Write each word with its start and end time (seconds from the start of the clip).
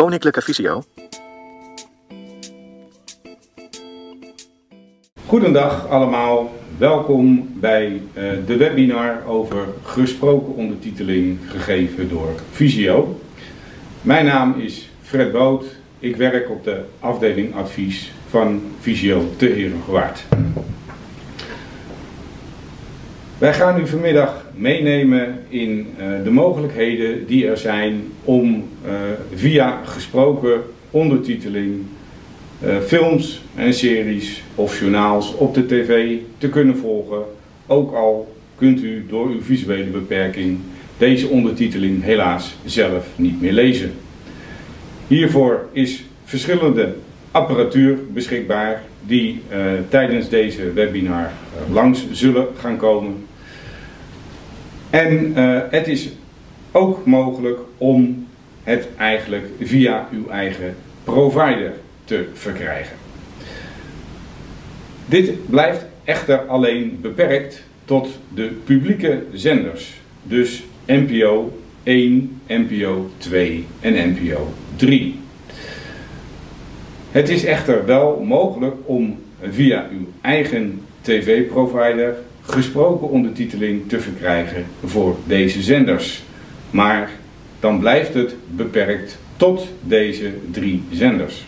Koninklijke 0.00 0.42
Visio. 0.42 0.82
Goedendag 5.26 5.88
allemaal, 5.88 6.52
welkom 6.78 7.48
bij 7.54 8.02
uh, 8.14 8.32
de 8.46 8.56
webinar 8.56 9.26
over 9.26 9.66
gesproken 9.84 10.54
ondertiteling 10.54 11.38
gegeven 11.46 12.08
door 12.08 12.28
Visio. 12.50 13.20
Mijn 14.02 14.24
naam 14.24 14.60
is 14.60 14.90
Fred 15.02 15.32
Boot, 15.32 15.64
ik 15.98 16.16
werk 16.16 16.50
op 16.50 16.64
de 16.64 16.84
afdeling 17.00 17.54
advies 17.54 18.12
van 18.28 18.62
Visio 18.80 19.24
te 19.36 19.46
Herengewaard. 19.46 20.24
Wij 23.38 23.54
gaan 23.54 23.80
u 23.80 23.86
vanmiddag 23.86 24.39
meenemen 24.54 25.38
in 25.48 25.86
uh, 25.98 26.06
de 26.24 26.30
mogelijkheden 26.30 27.26
die 27.26 27.46
er 27.46 27.56
zijn 27.56 28.02
om 28.24 28.68
uh, 28.86 28.92
via 29.34 29.80
gesproken 29.84 30.60
ondertiteling 30.90 31.74
uh, 32.64 32.78
films 32.78 33.42
en 33.56 33.74
series 33.74 34.42
of 34.54 34.78
journaals 34.78 35.34
op 35.34 35.54
de 35.54 35.66
tv 35.66 36.16
te 36.38 36.48
kunnen 36.48 36.76
volgen. 36.76 37.22
Ook 37.66 37.94
al 37.94 38.34
kunt 38.56 38.82
u 38.82 39.06
door 39.08 39.28
uw 39.28 39.42
visuele 39.42 39.90
beperking 39.90 40.58
deze 40.98 41.28
ondertiteling 41.28 42.02
helaas 42.02 42.54
zelf 42.64 43.06
niet 43.16 43.40
meer 43.40 43.52
lezen. 43.52 43.92
Hiervoor 45.06 45.68
is 45.72 46.04
verschillende 46.24 46.94
apparatuur 47.30 47.98
beschikbaar 48.12 48.82
die 49.06 49.42
tijdens 49.88 50.28
deze 50.28 50.72
webinar 50.72 51.30
langs 51.72 52.06
zullen 52.12 52.46
gaan 52.58 52.76
komen. 52.76 53.26
En 54.90 55.32
uh, 55.36 55.60
het 55.70 55.88
is 55.88 56.08
ook 56.72 57.06
mogelijk 57.06 57.58
om 57.78 58.26
het 58.62 58.88
eigenlijk 58.96 59.46
via 59.60 60.08
uw 60.12 60.28
eigen 60.28 60.74
provider 61.04 61.72
te 62.04 62.28
verkrijgen. 62.32 62.96
Dit 65.06 65.50
blijft 65.50 65.84
echter 66.04 66.38
alleen 66.38 66.98
beperkt 67.02 67.62
tot 67.84 68.08
de 68.34 68.50
publieke 68.64 69.22
zenders, 69.32 70.00
dus 70.22 70.62
NPO 70.86 71.58
1, 71.82 72.40
NPO 72.46 73.10
2 73.18 73.66
en 73.80 73.92
NPO 73.92 74.52
3. 74.76 75.18
Het 77.10 77.28
is 77.28 77.44
echter 77.44 77.86
wel 77.86 78.20
mogelijk 78.24 78.74
om 78.84 79.18
via 79.50 79.88
uw 79.92 80.06
eigen 80.20 80.80
tv-provider 81.00 82.14
gesproken 82.52 83.08
ondertiteling 83.08 83.88
te 83.88 84.00
verkrijgen 84.00 84.64
voor 84.84 85.16
deze 85.24 85.62
zenders. 85.62 86.22
Maar 86.70 87.10
dan 87.60 87.78
blijft 87.78 88.14
het 88.14 88.34
beperkt 88.48 89.18
tot 89.36 89.68
deze 89.80 90.32
drie 90.50 90.82
zenders. 90.92 91.44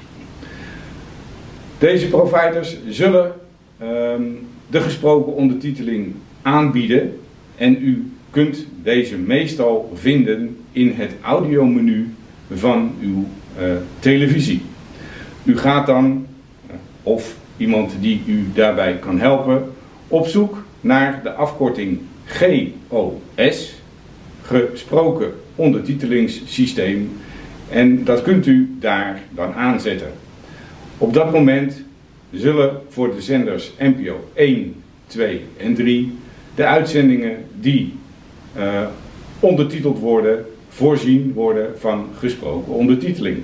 Deze 1.78 2.09
providers 2.09 2.77
zullen 2.89 3.33
um, 3.83 4.47
de 4.70 4.81
gesproken 4.81 5.33
ondertiteling 5.33 6.14
aanbieden 6.42 7.19
en 7.56 7.77
u 7.83 8.12
kunt 8.31 8.66
deze 8.83 9.16
meestal 9.16 9.92
vinden 9.94 10.56
in 10.72 10.92
het 10.97 11.11
audiomenu 11.22 12.14
van 12.55 12.94
uw 13.00 13.27
uh, 13.61 13.72
televisie. 13.98 14.62
U 15.44 15.59
gaat 15.59 15.87
dan, 15.87 16.27
uh, 16.66 16.75
of 17.03 17.37
iemand 17.56 17.92
die 18.00 18.22
u 18.27 18.47
daarbij 18.55 18.97
kan 18.97 19.20
helpen, 19.20 19.72
op 20.09 20.27
zoek 20.27 20.64
naar 20.83 21.20
de 21.22 21.33
afkorting 21.33 22.00
GOS, 22.25 23.75
gesproken 24.42 25.33
ondertitelingssysteem, 25.56 27.11
en 27.69 28.05
dat 28.05 28.22
kunt 28.22 28.47
u 28.47 28.77
daar 28.80 29.20
dan 29.30 29.55
aanzetten. 29.55 30.12
Op 30.98 31.14
dat 31.14 31.33
moment 31.33 31.82
zullen 32.32 32.81
voor 32.88 33.15
de 33.15 33.22
zenders 33.22 33.72
NPO 33.78 34.28
1, 34.34 34.75
2 35.06 35.44
en 35.56 35.75
3 35.75 36.12
de 36.54 36.66
uitzendingen 36.66 37.37
die 37.60 37.94
uh, 38.56 38.87
ondertiteld 39.41 39.98
worden, 39.98 40.47
voorzien 40.69 41.32
worden 41.32 41.78
van 41.78 42.06
gesproken 42.19 42.72
ondertiteling. 42.72 43.38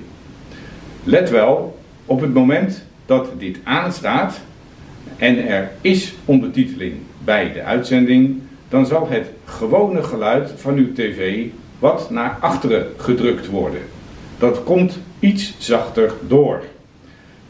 Let 1.03 1.29
wel, 1.29 1.79
op 2.05 2.21
het 2.21 2.33
moment 2.33 2.83
dat 3.05 3.31
dit 3.37 3.57
aanstaat 3.63 4.41
en 5.17 5.47
er 5.47 5.71
is 5.81 6.13
ondertiteling 6.25 6.93
bij 7.23 7.53
de 7.53 7.63
uitzending, 7.63 8.41
dan 8.69 8.85
zal 8.85 9.09
het 9.09 9.27
gewone 9.45 10.03
geluid 10.03 10.51
van 10.55 10.75
uw 10.75 10.93
tv 10.93 11.45
wat 11.79 12.09
naar 12.09 12.37
achteren 12.39 12.87
gedrukt 12.97 13.47
worden. 13.47 13.81
Dat 14.37 14.63
komt 14.63 14.99
iets 15.19 15.55
zachter 15.57 16.13
door. 16.27 16.63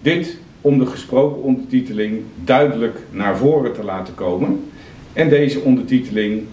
Dit 0.01 0.37
om 0.61 0.79
de 0.79 0.85
gesproken 0.85 1.41
ondertiteling 1.41 2.21
duidelijk 2.43 2.99
naar 3.11 3.37
voren 3.37 3.73
te 3.73 3.83
laten 3.83 4.15
komen. 4.15 4.71
En 5.13 5.29
deze 5.29 5.59
ondertiteling 5.59 6.43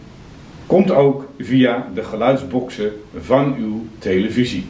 komt 0.67 0.91
ook 0.91 1.29
via 1.39 1.89
de 1.95 2.03
geluidsboxen 2.03 2.93
van 3.19 3.55
uw 3.59 3.87
televisie. 3.99 4.67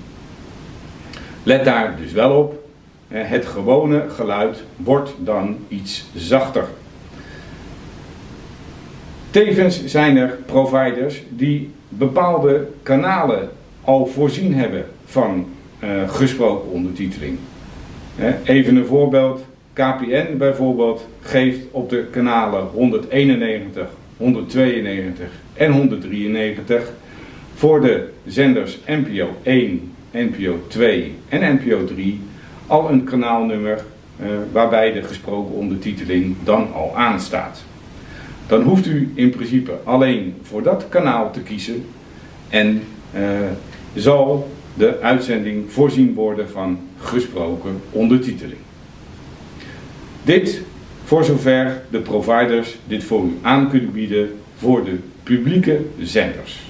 Let 1.43 1.65
daar 1.65 1.97
dus 1.97 2.12
wel 2.12 2.39
op, 2.39 2.65
het 3.09 3.47
gewone 3.47 4.05
geluid 4.09 4.62
wordt 4.77 5.15
dan 5.19 5.56
iets 5.69 6.06
zachter. 6.15 6.65
Tevens 9.37 9.85
zijn 9.85 10.17
er 10.17 10.39
providers 10.47 11.23
die 11.29 11.71
bepaalde 11.89 12.67
kanalen 12.83 13.49
al 13.85 14.07
voorzien 14.07 14.55
hebben 14.55 14.85
van 15.05 15.47
uh, 15.85 15.89
gesproken 16.11 16.71
ondertiteling. 16.71 17.39
Even 18.45 18.77
een 18.77 18.87
voorbeeld. 18.87 19.45
KPN 19.73 20.37
bijvoorbeeld 20.37 21.09
geeft 21.21 21.61
op 21.71 21.91
de 21.91 22.07
kanalen 22.11 22.67
191, 22.73 23.89
192 24.17 25.31
en 25.55 25.73
193 25.73 26.93
voor 27.55 27.81
de 27.81 28.09
zenders 28.27 28.79
NPO 28.87 29.29
1, 29.43 29.93
NPO 30.11 30.61
2 30.69 31.15
en 31.29 31.55
NPO 31.55 31.85
3 31.85 32.21
al 32.67 32.91
een 32.91 33.05
kanaalnummer 33.05 33.85
uh, 34.21 34.27
waarbij 34.53 34.93
de 34.93 35.03
gesproken 35.03 35.55
ondertiteling 35.55 36.37
dan 36.45 36.73
al 36.73 36.97
aanstaat. 36.97 37.65
Dan 38.47 38.62
hoeft 38.62 38.87
u 38.87 39.12
in 39.15 39.31
principe 39.31 39.79
alleen 39.84 40.34
voor 40.43 40.62
dat 40.62 40.89
kanaal 40.89 41.33
te 41.33 41.41
kiezen 41.41 41.84
en 42.49 42.83
uh, 43.15 43.21
zal 43.95 44.51
de 44.75 45.01
uitzending 45.01 45.73
voorzien 45.73 46.15
worden 46.15 46.49
van 46.49 46.79
gesproken 46.99 47.81
ondertiteling. 47.91 48.59
Dit 50.23 50.62
voor 51.05 51.25
zover 51.25 51.83
de 51.91 51.99
providers 51.99 52.77
dit 52.87 53.05
voor 53.05 53.25
u 53.25 53.39
aan 53.43 53.71
kunnen 53.71 53.93
bieden 53.93 54.31
voor 54.56 54.85
de 54.85 54.99
publieke 55.23 55.81
zenders. 55.99 56.61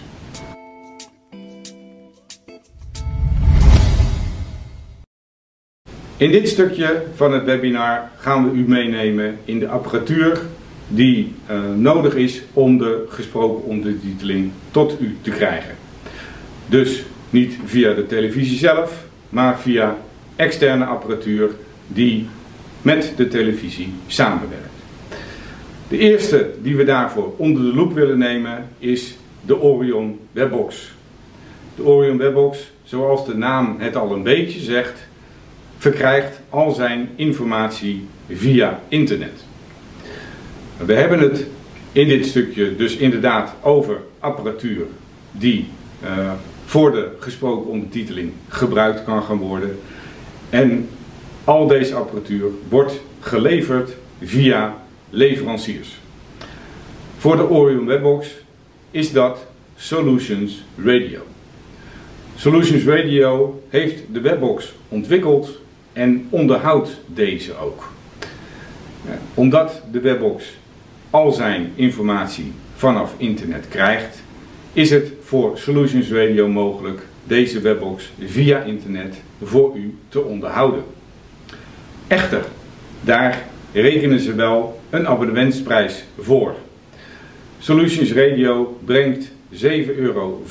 In 6.17 6.31
dit 6.31 6.49
stukje 6.49 7.03
van 7.15 7.33
het 7.33 7.45
webinar 7.45 8.11
gaan 8.17 8.51
we 8.51 8.57
u 8.57 8.69
meenemen 8.69 9.39
in 9.45 9.59
de 9.59 9.69
apparatuur 9.69 10.41
die 10.89 11.33
uh, 11.51 11.61
nodig 11.75 12.15
is 12.15 12.43
om 12.53 12.79
de 12.79 13.07
gesproken 13.09 13.65
ondertiteling 13.65 14.51
tot 14.71 15.01
u 15.01 15.17
te 15.21 15.31
krijgen. 15.31 15.75
Dus 16.67 17.03
niet 17.31 17.59
via 17.65 17.93
de 17.93 18.07
televisie 18.07 18.59
zelf, 18.59 19.05
maar 19.29 19.61
via 19.61 19.99
externe 20.37 20.85
apparatuur 20.85 21.51
die 21.87 22.27
met 22.83 23.13
de 23.17 23.29
televisie 23.29 23.93
samenwerkt. 24.07 24.65
De 25.89 25.99
eerste 25.99 26.51
die 26.63 26.77
we 26.77 26.85
daarvoor 26.85 27.35
onder 27.37 27.63
de 27.63 27.75
loep 27.75 27.93
willen 27.93 28.19
nemen 28.19 28.69
is 28.79 29.17
de 29.47 29.61
Orion 29.61 30.19
Webbox. 30.33 30.93
De 31.77 31.85
Orion 31.85 32.17
Webbox, 32.17 32.71
zoals 32.83 33.27
de 33.27 33.37
naam 33.37 33.77
het 33.79 33.97
al 33.97 34.13
een 34.13 34.23
beetje 34.23 34.61
zegt, 34.61 35.07
verkrijgt 35.79 36.41
al 36.51 36.71
zijn 36.71 37.09
informatie 37.17 38.07
via 38.29 38.81
internet. 38.89 39.46
We 40.85 40.95
hebben 40.95 41.19
het 41.19 41.47
in 41.93 42.09
dit 42.09 42.27
stukje 42.27 42.77
dus 42.77 42.97
inderdaad 42.97 43.55
over 43.63 44.01
apparatuur 44.19 44.87
die 45.31 45.69
uh, 46.05 46.33
voor 46.65 46.93
de 46.93 47.09
gesproken 47.19 47.71
ondertiteling 47.71 48.33
gebruikt 48.49 49.05
kan 49.05 49.23
gaan 49.23 49.37
worden. 49.37 49.79
En 50.51 50.89
al 51.45 51.67
deze 51.67 51.95
apparatuur 51.95 52.51
wordt 52.69 53.01
geleverd 53.21 53.97
via 54.23 54.77
leveranciers. 55.11 55.99
Voor 57.19 57.37
de 57.37 57.49
Orion 57.49 57.87
Webbox 57.87 58.29
is 58.91 59.13
dat 59.13 59.47
Solutions 59.77 60.65
Radio. 60.77 61.21
Solutions 62.37 62.85
Radio 62.85 63.63
heeft 63.69 64.03
de 64.13 64.21
webbox 64.21 64.73
ontwikkeld 64.89 65.61
en 65.93 66.27
onderhoudt 66.31 67.01
deze 67.07 67.59
ook. 67.59 67.93
Omdat 69.35 69.83
de 69.91 70.01
webbox 70.01 70.45
al 71.17 71.33
zijn 71.33 71.73
informatie 71.75 72.53
vanaf 72.75 73.15
internet 73.17 73.69
krijgt, 73.69 74.23
is 74.73 74.91
het 74.91 75.13
voor 75.23 75.59
Solutions 75.59 76.11
Radio 76.11 76.49
mogelijk 76.49 77.07
deze 77.25 77.61
webbox 77.61 78.13
via 78.25 78.63
internet 78.63 79.17
voor 79.43 79.77
u 79.77 79.95
te 80.09 80.23
onderhouden. 80.23 80.83
Echter, 82.07 82.45
daar 83.01 83.43
rekenen 83.73 84.21
ze 84.21 84.35
wel 84.35 84.81
een 84.91 85.09
abonnementsprijs 85.09 86.05
voor. 86.19 86.55
Solutions 87.59 88.13
Radio 88.13 88.79
brengt 88.85 89.31
7,95 89.53 89.59
euro 89.97 90.43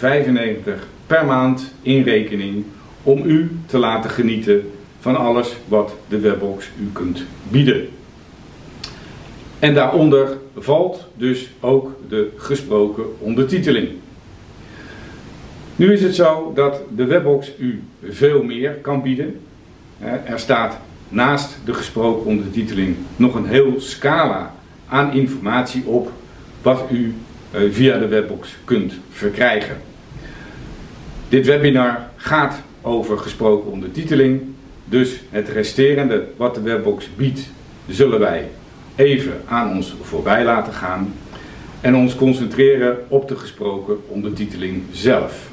per 1.07 1.25
maand 1.25 1.73
in 1.81 2.03
rekening 2.03 2.63
om 3.03 3.21
u 3.25 3.51
te 3.65 3.77
laten 3.77 4.09
genieten 4.09 4.71
van 4.99 5.15
alles 5.15 5.55
wat 5.67 5.95
de 6.07 6.19
webbox 6.19 6.69
u 6.81 6.89
kunt 6.93 7.23
bieden. 7.49 7.87
En 9.59 9.73
daaronder 9.73 10.43
valt 10.55 11.07
dus 11.13 11.49
ook 11.59 11.91
de 12.09 12.31
gesproken 12.37 13.03
ondertiteling. 13.19 13.89
Nu 15.75 15.93
is 15.93 16.01
het 16.01 16.15
zo 16.15 16.51
dat 16.55 16.81
de 16.95 17.05
webbox 17.05 17.51
u 17.57 17.83
veel 18.03 18.43
meer 18.43 18.71
kan 18.71 19.01
bieden. 19.01 19.39
Er 20.25 20.39
staat 20.39 20.79
naast 21.09 21.57
de 21.65 21.73
gesproken 21.73 22.25
ondertiteling 22.25 22.95
nog 23.15 23.35
een 23.35 23.45
heel 23.45 23.73
scala 23.77 24.55
aan 24.87 25.13
informatie 25.13 25.85
op 25.85 26.11
wat 26.61 26.83
u 26.91 27.13
eh, 27.51 27.61
via 27.71 27.97
de 27.97 28.07
webbox 28.07 28.55
kunt 28.63 28.93
verkrijgen. 29.09 29.77
Dit 31.29 31.45
webinar 31.45 32.09
gaat 32.15 32.61
over 32.81 33.17
gesproken 33.17 33.71
ondertiteling, 33.71 34.41
dus 34.85 35.21
het 35.29 35.49
resterende 35.49 36.27
wat 36.37 36.55
de 36.55 36.61
webbox 36.61 37.09
biedt 37.15 37.49
zullen 37.87 38.19
wij 38.19 38.49
even 38.95 39.41
aan 39.45 39.75
ons 39.75 39.95
voorbij 40.01 40.43
laten 40.43 40.73
gaan 40.73 41.13
en 41.81 41.95
ons 41.95 42.15
concentreren 42.15 42.97
op 43.07 43.27
de 43.27 43.35
gesproken 43.35 43.97
ondertiteling 44.07 44.83
zelf. 44.91 45.49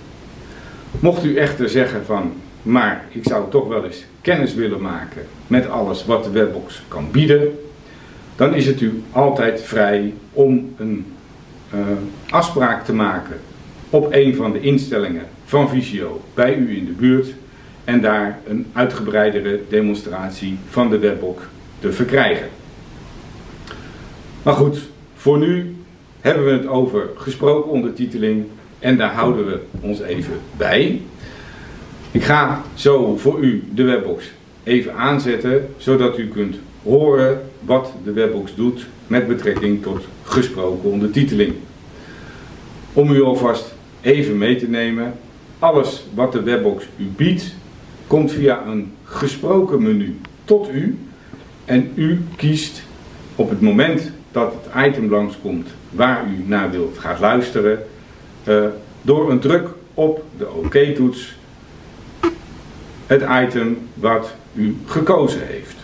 Mocht 1.01 1.25
u 1.25 1.37
echter 1.37 1.69
zeggen 1.69 2.05
van, 2.05 2.33
maar 2.63 3.05
ik 3.09 3.23
zou 3.25 3.51
toch 3.51 3.69
wel 3.69 3.85
eens 3.85 4.05
kennis 4.21 4.55
willen 4.55 4.81
maken 4.81 5.23
met 5.47 5.69
alles 5.69 6.05
wat 6.05 6.25
de 6.25 6.31
webbox 6.31 6.83
kan 6.89 7.11
bieden, 7.11 7.59
dan 8.37 8.55
is 8.55 8.67
het 8.67 8.81
u 8.81 9.03
altijd 9.13 9.63
vrij 9.63 10.15
om 10.33 10.75
een 10.77 11.07
uh, 11.75 11.81
afspraak 12.31 12.85
te 12.85 12.93
maken 12.93 13.41
op 13.91 14.09
een 14.11 14.35
van 14.35 14.53
de 14.53 14.61
instellingen 14.61 15.27
van 15.45 15.69
Visio 15.69 16.21
bij 16.35 16.57
u 16.57 16.77
in 16.77 16.85
de 16.85 16.93
buurt 16.93 17.35
en 17.85 18.01
daar 18.01 18.39
een 18.47 18.67
uitgebreidere 18.73 19.61
demonstratie 19.69 20.59
van 20.69 20.91
de 20.91 20.99
webbox 20.99 21.43
te 21.81 21.93
verkrijgen. 21.93 22.49
Maar 24.43 24.55
goed, 24.55 24.79
voor 25.15 25.39
nu 25.39 25.77
hebben 26.21 26.45
we 26.45 26.51
het 26.51 26.67
over 26.67 27.09
gesproken 27.17 27.71
ondertiteling 27.71 28.45
en 28.79 28.97
daar 28.97 29.13
houden 29.13 29.47
we 29.47 29.61
ons 29.81 30.01
even 30.01 30.35
bij. 30.57 31.01
Ik 32.11 32.23
ga 32.23 32.63
zo 32.75 33.17
voor 33.17 33.41
u 33.41 33.65
de 33.75 33.83
webbox 33.83 34.31
even 34.63 34.95
aanzetten, 34.95 35.69
zodat 35.77 36.19
u 36.19 36.29
kunt 36.29 36.57
horen 36.83 37.43
wat 37.61 37.93
de 38.05 38.13
webbox 38.13 38.55
doet 38.55 38.87
met 39.07 39.29
betrekking 39.29 39.83
tot 39.83 40.05
gesproken 40.23 40.91
ondertiteling. 40.91 41.55
Om 42.93 43.11
u 43.11 43.23
alvast 43.23 43.75
even 44.01 44.39
mee 44.39 44.57
te 44.57 44.69
nemen, 44.69 45.15
alles 45.59 46.05
wat 46.15 46.33
de 46.33 46.43
webbox 46.43 46.85
u 46.97 47.05
biedt, 47.17 47.55
komt 48.07 48.33
via 48.33 48.67
een 48.67 48.93
gesproken 49.05 49.83
menu 49.83 50.17
tot 50.45 50.71
u 50.71 50.99
en 51.65 51.93
u 51.95 52.25
kiest 52.37 52.83
op 53.37 53.51
het 53.51 53.61
moment 53.61 54.13
dat 54.33 54.53
het 54.53 54.87
item 54.87 55.11
langskomt 55.11 55.69
waar 55.91 56.25
u 56.27 56.45
naar 56.47 56.71
wilt 56.71 56.99
gaan 56.99 57.21
luisteren, 57.21 57.87
uh, 58.45 58.65
door 59.03 59.31
een 59.31 59.41
druk 59.41 59.69
op 59.95 60.25
de 60.39 60.51
OK-toets 60.51 61.37
het 63.07 63.23
item 63.47 63.79
wat 63.95 64.35
u 64.55 64.77
gekozen 64.87 65.47
heeft. 65.47 65.77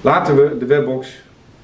Laten 0.00 0.36
we 0.36 0.58
de 0.58 0.66
webbox 0.66 1.08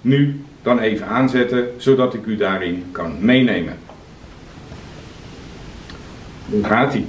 nu 0.01 0.45
dan 0.63 0.79
even 0.79 1.07
aanzetten, 1.07 1.69
zodat 1.77 2.15
ik 2.15 2.27
u 2.27 2.37
daarin 2.37 2.85
kan 2.93 3.17
meenemen. 3.21 3.77
Hoe 6.51 6.65
gaat 6.65 6.93
hij? 6.93 7.07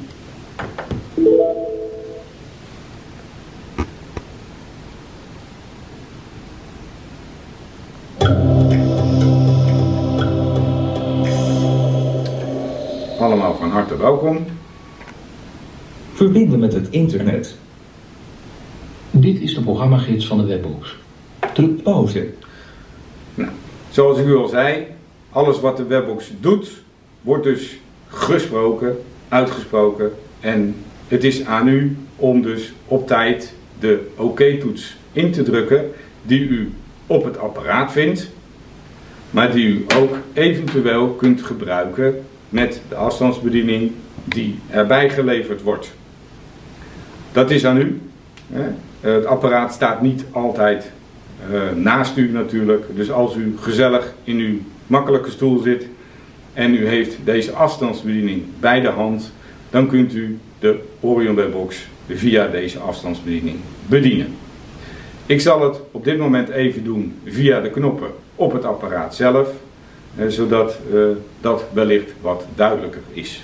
Harte 13.96 14.12
welkom. 14.12 14.46
Verbinden 16.14 16.60
met 16.60 16.74
het 16.74 16.90
internet. 16.90 17.56
Dit 19.12 19.42
is 19.42 19.56
de 19.56 19.62
programmagids 19.62 20.28
van 20.28 20.38
de 20.38 20.46
webbox. 20.46 20.96
Druk 21.54 21.84
pauze. 21.84 22.28
Nou, 23.36 23.52
zoals 23.90 24.20
ik 24.20 24.26
u 24.26 24.36
al 24.36 24.48
zei, 24.48 24.86
alles 25.30 25.60
wat 25.60 25.78
de 25.78 25.86
webbox 25.86 26.32
doet, 26.40 26.72
wordt 27.22 27.44
dus 27.44 27.80
gesproken, 28.08 28.98
uitgesproken. 29.30 30.12
En 30.40 30.76
het 31.08 31.24
is 31.24 31.46
aan 31.46 31.68
u 31.68 31.98
om 32.16 32.42
dus 32.42 32.74
op 32.88 33.08
tijd 33.08 33.54
de 33.80 34.08
OK-toets 34.16 34.96
in 35.12 35.32
te 35.32 35.44
drukken 35.44 35.92
die 36.22 36.40
u 36.40 36.74
op 37.08 37.24
het 37.24 37.38
apparaat 37.38 37.92
vindt, 37.92 38.30
maar 39.30 39.52
die 39.52 39.66
u 39.66 39.86
ook 39.98 40.18
eventueel 40.34 41.10
kunt 41.10 41.42
gebruiken 41.42 42.24
met 42.56 42.82
de 42.90 42.96
afstandsbediening 42.96 43.92
die 44.24 44.60
erbij 44.70 45.10
geleverd 45.10 45.62
wordt. 45.62 45.94
Dat 47.32 47.52
is 47.52 47.66
aan 47.66 47.78
u. 47.78 48.02
Het 49.00 49.26
apparaat 49.26 49.74
staat 49.74 50.02
niet 50.02 50.26
altijd 50.32 50.92
eh, 51.52 51.62
naast 51.76 52.18
u 52.18 52.32
natuurlijk. 52.32 52.86
Dus 52.94 53.12
als 53.12 53.36
u 53.36 53.56
gezellig 53.60 54.14
in 54.24 54.38
uw 54.38 54.58
makkelijke 54.88 55.32
stoel 55.32 55.60
zit 55.60 55.88
en 56.54 56.74
u 56.74 56.88
heeft 56.88 57.18
deze 57.24 57.52
afstandsbediening 57.52 58.44
bij 58.60 58.82
de 58.82 58.90
hand, 58.90 59.32
dan 59.70 59.88
kunt 59.88 60.14
u 60.14 60.40
de 60.60 60.80
Orion 61.00 61.36
Webbox 61.36 61.88
via 62.08 62.48
deze 62.48 62.80
afstandsbediening 62.80 63.58
bedienen. 63.86 64.36
Ik 65.26 65.42
zal 65.42 65.62
het 65.62 65.80
op 65.92 66.04
dit 66.04 66.18
moment 66.18 66.50
even 66.50 66.84
doen 66.84 67.14
via 67.26 67.60
de 67.60 67.70
knoppen 67.70 68.10
op 68.36 68.54
het 68.54 68.66
apparaat 68.66 69.16
zelf, 69.16 69.48
eh, 69.48 69.54
zodat 70.28 70.78
uh, 70.94 71.06
dat 71.42 71.66
wellicht 71.74 72.14
wat 72.22 72.46
duidelijker 72.56 73.02
is. 73.12 73.44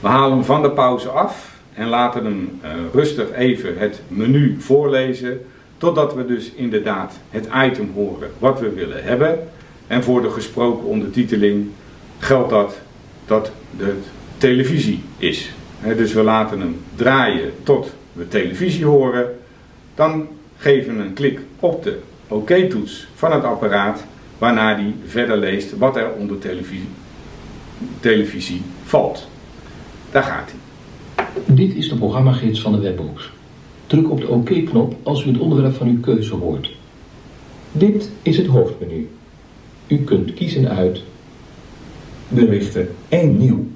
We 0.00 0.08
halen 0.08 0.44
van 0.44 0.62
de 0.62 0.70
pauze 0.70 1.08
af 1.08 1.54
en 1.72 1.88
laten 1.88 2.24
hem 2.24 2.60
uh, 2.64 2.70
rustig 2.92 3.32
even 3.32 3.78
het 3.78 4.02
menu 4.08 4.56
voorlezen, 4.58 5.40
totdat 5.78 6.14
we 6.14 6.26
dus 6.26 6.52
inderdaad 6.52 7.18
het 7.30 7.48
item 7.64 7.90
horen 7.94 8.30
wat 8.38 8.60
we 8.60 8.70
willen 8.70 9.04
hebben. 9.04 9.48
En 9.86 10.02
voor 10.02 10.22
de 10.22 10.30
gesproken 10.30 10.86
ondertiteling 10.86 11.68
geldt 12.18 12.50
dat 12.50 12.78
dat 13.26 13.52
de 13.78 13.94
televisie 14.38 15.02
is. 15.18 15.50
dus 15.96 16.12
we 16.12 16.22
laten 16.22 16.60
hem 16.60 16.80
draaien 16.94 17.52
tot 17.62 17.92
we 18.12 18.28
televisie 18.28 18.84
horen. 18.84 19.38
Dan 19.94 20.28
geven 20.56 20.96
we 20.96 21.02
een 21.02 21.12
klik 21.12 21.40
op 21.60 21.82
de 21.82 21.98
OK-toets 22.28 23.06
van 23.14 23.32
het 23.32 23.44
apparaat, 23.44 24.04
waarna 24.38 24.74
die 24.74 24.94
verder 25.06 25.36
leest 25.36 25.76
wat 25.78 25.96
er 25.96 26.12
onder 26.12 26.38
televisie, 26.38 26.88
televisie 28.00 28.62
valt. 28.84 29.28
Daar 30.10 30.22
gaat 30.22 30.50
hij. 30.50 31.24
Dit 31.44 31.74
is 31.74 31.88
de 31.88 31.96
programmagids 31.96 32.60
van 32.60 32.72
de 32.72 32.78
webbox. 32.78 33.30
Druk 33.86 34.10
op 34.10 34.20
de 34.20 34.28
OK-knop 34.28 34.94
als 35.02 35.24
u 35.24 35.28
het 35.28 35.38
onderwerp 35.38 35.74
van 35.74 35.86
uw 35.86 36.00
keuze 36.00 36.34
hoort. 36.34 36.76
Dit 37.72 38.10
is 38.22 38.36
het 38.36 38.46
hoofdmenu. 38.46 39.08
U 39.86 39.96
kunt 39.96 40.34
kiezen 40.34 40.68
uit 40.68 41.02
berichten 42.28 42.88
en 43.08 43.38
nieuw. 43.38 43.66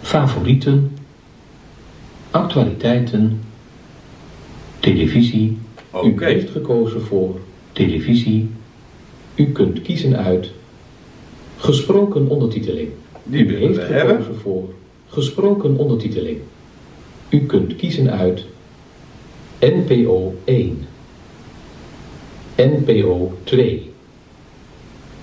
Favorieten, 0.00 0.96
actualiteiten, 2.30 3.40
televisie. 4.80 5.58
Okay. 5.94 6.10
U 6.10 6.34
heeft 6.34 6.50
gekozen 6.50 7.00
voor 7.00 7.40
televisie. 7.72 8.48
U 9.34 9.52
kunt 9.52 9.82
kiezen 9.82 10.16
uit 10.16 10.50
gesproken 11.56 12.28
ondertiteling. 12.28 12.88
Die 13.22 13.44
U 13.44 13.56
heeft 13.56 13.76
we 13.76 13.82
gekozen 13.82 14.06
hebben. 14.06 14.36
voor 14.36 14.68
gesproken 15.06 15.76
ondertiteling. 15.76 16.38
U 17.28 17.38
kunt 17.46 17.76
kiezen 17.76 18.10
uit 18.10 18.44
NPO 19.60 20.34
1, 20.44 20.86
NPO 22.56 23.32
2, 23.44 23.90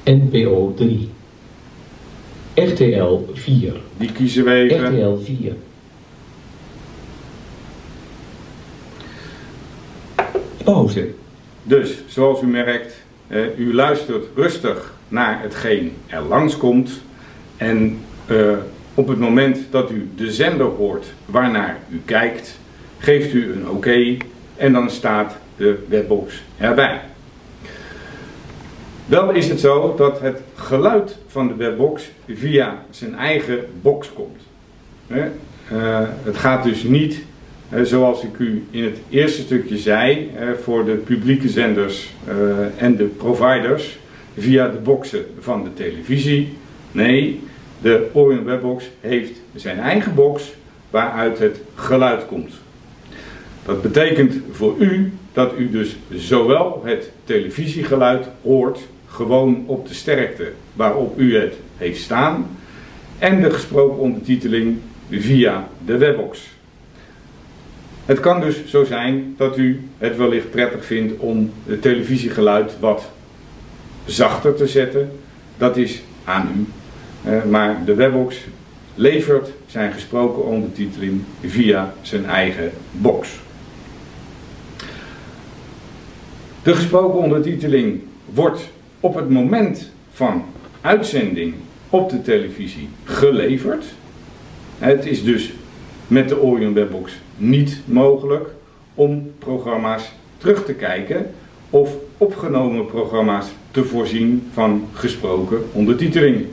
NPO 0.03 0.73
3, 0.75 1.09
RTL 2.53 3.19
4, 3.33 3.81
Die 3.97 4.11
kiezen 4.11 4.43
we 4.43 4.51
even. 4.51 4.95
RTL 4.95 5.23
4, 5.23 5.55
Pauze. 10.63 11.07
Dus, 11.63 12.03
zoals 12.07 12.41
u 12.41 12.45
merkt, 12.45 13.01
Eh, 13.31 13.57
u 13.57 13.73
luistert 13.73 14.25
rustig 14.35 14.93
naar 15.07 15.41
hetgeen 15.41 15.93
er 16.07 16.21
langskomt. 16.21 17.01
En 17.57 17.99
eh, 18.25 18.37
op 18.93 19.07
het 19.07 19.19
moment 19.19 19.59
dat 19.69 19.91
u 19.91 20.09
de 20.15 20.31
zender 20.31 20.65
hoort 20.65 21.13
waarnaar 21.25 21.77
u 21.89 22.01
kijkt, 22.05 22.59
geeft 22.97 23.33
u 23.33 23.51
een 23.51 23.69
oké 23.69 24.17
en 24.55 24.73
dan 24.73 24.89
staat 24.89 25.37
de 25.55 25.83
webbox 25.87 26.43
erbij. 26.57 27.01
Wel 29.05 29.31
is 29.31 29.49
het 29.49 29.59
zo 29.59 29.93
dat 29.97 30.19
het 30.19 30.41
geluid 30.55 31.17
van 31.27 31.47
de 31.47 31.55
webbox 31.55 32.09
via 32.27 32.85
zijn 32.89 33.15
eigen 33.15 33.65
box 33.81 34.13
komt. 34.13 34.41
Eh, 35.07 35.27
het 36.23 36.37
gaat 36.37 36.63
dus 36.63 36.83
niet, 36.83 37.23
zoals 37.83 38.23
ik 38.23 38.37
u 38.37 38.63
in 38.71 38.83
het 38.83 38.97
eerste 39.09 39.41
stukje 39.41 39.77
zei, 39.77 40.31
eh, 40.35 40.47
voor 40.63 40.85
de 40.85 40.91
publieke 40.91 41.49
zenders 41.49 42.13
eh, 42.27 42.83
en 42.83 42.95
de 42.95 43.03
providers 43.03 43.99
via 44.37 44.67
de 44.67 44.77
boxen 44.77 45.25
van 45.39 45.63
de 45.63 45.73
televisie. 45.73 46.57
Nee, 46.91 47.39
de 47.81 48.09
Orion 48.13 48.43
Webbox 48.43 48.89
heeft 48.99 49.41
zijn 49.55 49.79
eigen 49.79 50.15
box 50.15 50.53
waaruit 50.89 51.39
het 51.39 51.61
geluid 51.75 52.25
komt. 52.25 52.53
Dat 53.65 53.81
betekent 53.81 54.35
voor 54.51 54.75
u 54.79 55.13
dat 55.33 55.53
u 55.57 55.69
dus 55.69 55.97
zowel 56.13 56.81
het 56.85 57.11
televisiegeluid 57.23 58.27
hoort, 58.41 58.79
gewoon 59.07 59.63
op 59.65 59.87
de 59.87 59.93
sterkte 59.93 60.51
waarop 60.73 61.19
u 61.19 61.37
het 61.37 61.53
heeft 61.77 62.01
staan, 62.01 62.57
en 63.19 63.41
de 63.41 63.51
gesproken 63.51 63.97
ondertiteling 63.97 64.77
via 65.09 65.67
de 65.85 65.97
webbox. 65.97 66.50
Het 68.11 68.19
kan 68.19 68.41
dus 68.41 68.65
zo 68.65 68.83
zijn 68.83 69.33
dat 69.37 69.57
u 69.57 69.81
het 69.97 70.17
wellicht 70.17 70.49
prettig 70.49 70.85
vindt 70.85 71.19
om 71.19 71.51
het 71.65 71.81
televisiegeluid 71.81 72.79
wat 72.79 73.09
zachter 74.05 74.55
te 74.55 74.67
zetten. 74.67 75.11
Dat 75.57 75.77
is 75.77 76.01
aan 76.23 76.49
u. 76.55 76.65
Eh, 77.29 77.43
maar 77.43 77.85
de 77.85 77.95
webbox 77.95 78.35
levert 78.95 79.49
zijn 79.67 79.93
gesproken 79.93 80.45
ondertiteling 80.45 81.21
via 81.45 81.93
zijn 82.01 82.25
eigen 82.25 82.71
box. 82.91 83.29
De 86.63 86.75
gesproken 86.75 87.19
ondertiteling 87.19 88.01
wordt 88.33 88.69
op 88.99 89.15
het 89.15 89.29
moment 89.29 89.91
van 90.13 90.45
uitzending 90.81 91.53
op 91.89 92.09
de 92.09 92.21
televisie 92.21 92.89
geleverd. 93.03 93.85
Het 94.79 95.05
is 95.05 95.23
dus 95.23 95.51
met 96.11 96.29
de 96.29 96.41
Orion 96.41 96.73
Webbox 96.73 97.11
niet 97.37 97.79
mogelijk 97.85 98.49
om 98.93 99.31
programma's 99.39 100.11
terug 100.37 100.65
te 100.65 100.73
kijken 100.73 101.31
of 101.69 101.95
opgenomen 102.17 102.85
programma's 102.85 103.45
te 103.71 103.83
voorzien 103.83 104.49
van 104.53 104.87
gesproken 104.93 105.63
ondertiteling. 105.71 106.45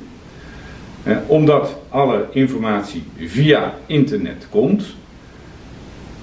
Eh, 1.02 1.16
omdat 1.26 1.76
alle 1.88 2.26
informatie 2.32 3.02
via 3.16 3.74
internet 3.86 4.46
komt, 4.50 4.84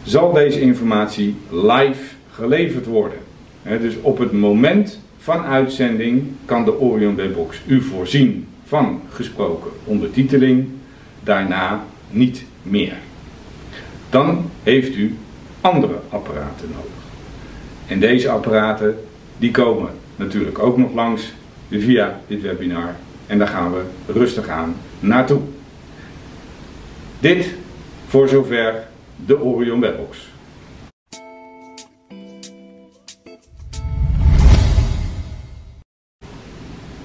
zal 0.03 0.33
deze 0.33 0.61
informatie 0.61 1.35
live 1.49 2.15
geleverd 2.31 2.85
worden. 2.85 3.19
Eh, 3.63 3.79
dus 3.79 3.95
op 4.01 4.17
het 4.17 4.31
moment 4.31 4.99
van 5.17 5.43
uitzending 5.43 6.23
kan 6.45 6.65
de 6.65 6.79
Orion 6.79 7.15
Webbox 7.15 7.61
u 7.67 7.81
voorzien 7.81 8.47
van 8.65 9.01
gesproken 9.09 9.71
ondertiteling, 9.83 10.67
daarna 11.23 11.85
niet 12.09 12.45
meer. 12.61 12.95
Dan 14.15 14.49
heeft 14.63 14.95
u 14.95 15.17
andere 15.61 15.99
apparaten 16.09 16.69
nodig. 16.69 17.03
En 17.87 17.99
deze 17.99 18.29
apparaten 18.29 18.99
die 19.37 19.51
komen 19.51 19.89
natuurlijk 20.15 20.59
ook 20.59 20.77
nog 20.77 20.93
langs 20.93 21.33
via 21.69 22.21
dit 22.27 22.41
webinar 22.41 22.95
en 23.27 23.37
daar 23.37 23.47
gaan 23.47 23.71
we 23.71 23.83
rustig 24.13 24.47
aan 24.47 24.75
naartoe. 24.99 25.41
Dit 27.19 27.55
voor 28.07 28.29
zover 28.29 28.87
de 29.25 29.41
Orion 29.41 29.79
Webbox. 29.79 30.29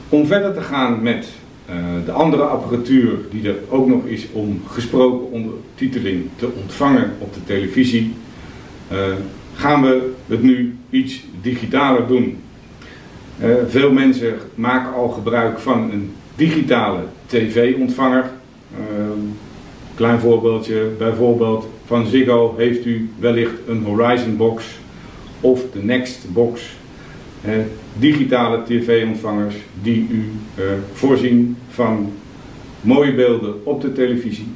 Om 0.08 0.26
verder 0.26 0.54
te 0.54 0.62
gaan 0.62 1.02
met 1.02 1.28
de 2.04 2.12
andere 2.12 2.42
apparatuur 2.42 3.18
die 3.30 3.48
er 3.48 3.56
ook 3.68 3.88
nog 3.88 4.04
is 4.04 4.26
om 4.32 4.62
gesproken 4.66 5.30
ondertiteling 5.30 6.28
te 6.36 6.48
ontvangen 6.62 7.12
op 7.18 7.34
de 7.34 7.44
televisie, 7.44 8.14
uh, 8.92 8.98
gaan 9.54 9.82
we 9.82 10.12
het 10.26 10.42
nu 10.42 10.76
iets 10.90 11.24
digitaler 11.42 12.06
doen. 12.06 12.38
Uh, 13.42 13.54
veel 13.68 13.92
mensen 13.92 14.34
maken 14.54 14.94
al 14.94 15.08
gebruik 15.08 15.58
van 15.58 15.90
een 15.92 16.12
digitale 16.36 17.00
tv-ontvanger. 17.26 18.30
klein 19.94 20.20
voorbeeldje, 20.20 20.90
bijvoorbeeld 20.98 21.66
van 21.86 22.06
Ziggo 22.06 22.54
heeft 22.56 22.86
u 22.86 23.10
wellicht 23.18 23.54
een 23.66 23.84
Horizon 23.84 24.36
Box 24.36 24.64
of 25.40 25.60
de 25.72 25.82
Next 25.82 26.32
Box 26.32 26.60
eh, 26.62 26.70
digitale 27.98 28.62
tv-ontvangers 28.62 29.54
die 29.82 30.06
u 30.10 30.32
eh, 30.54 30.64
voorzien 30.92 31.56
van 31.68 32.12
mooie 32.80 33.14
beelden 33.14 33.66
op 33.66 33.80
de 33.80 33.92
televisie. 33.92 34.46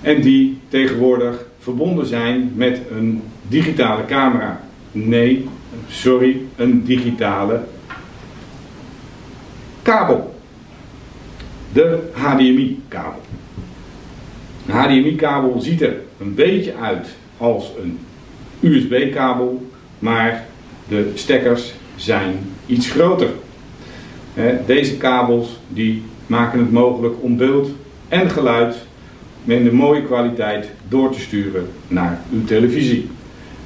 En 0.00 0.20
die 0.20 0.58
tegenwoordig 0.68 1.46
verbonden 1.58 2.06
zijn 2.06 2.52
met 2.54 2.80
een 2.90 3.22
digitale 3.48 4.04
camera. 4.04 4.60
Nee, 4.92 5.48
sorry, 5.88 6.36
een 6.56 6.84
digitale 6.84 7.60
kabel. 9.82 10.34
De 11.72 11.98
HDMI-kabel. 12.12 13.20
Een 14.66 14.74
HDMI-kabel 14.74 15.60
ziet 15.60 15.82
er 15.82 15.96
een 16.20 16.34
beetje 16.34 16.74
uit 16.74 17.08
als 17.36 17.72
een 17.82 17.98
USB-kabel, 18.60 19.70
maar 19.98 20.46
de 20.88 21.10
stekkers 21.14 21.74
zijn 21.96 22.34
iets 22.66 22.90
groter. 22.90 23.30
Deze 24.66 24.96
kabels 24.96 25.58
die 25.68 26.02
maken 26.26 26.58
het 26.58 26.72
mogelijk 26.72 27.14
om 27.20 27.36
beeld 27.36 27.70
en 28.08 28.30
geluid 28.30 28.76
met 29.44 29.66
een 29.66 29.74
mooie 29.74 30.02
kwaliteit 30.02 30.70
door 30.88 31.10
te 31.10 31.20
sturen 31.20 31.68
naar 31.88 32.20
uw 32.32 32.44
televisie. 32.44 33.08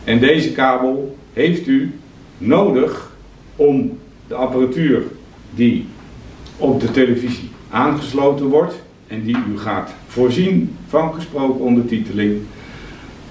En 0.04 0.18
deze 0.18 0.52
kabel 0.52 1.16
heeft 1.32 1.66
u 1.66 1.92
nodig 2.38 3.10
om 3.56 3.98
de 4.26 4.34
apparatuur 4.34 5.02
die 5.54 5.86
op 6.56 6.80
de 6.80 6.90
televisie 6.90 7.50
aangesloten 7.70 8.46
wordt 8.46 8.74
en 9.06 9.22
die 9.24 9.36
u 9.36 9.58
gaat 9.58 9.94
voorzien 10.06 10.76
van 10.88 11.14
gesproken 11.14 11.60
ondertiteling, 11.60 12.40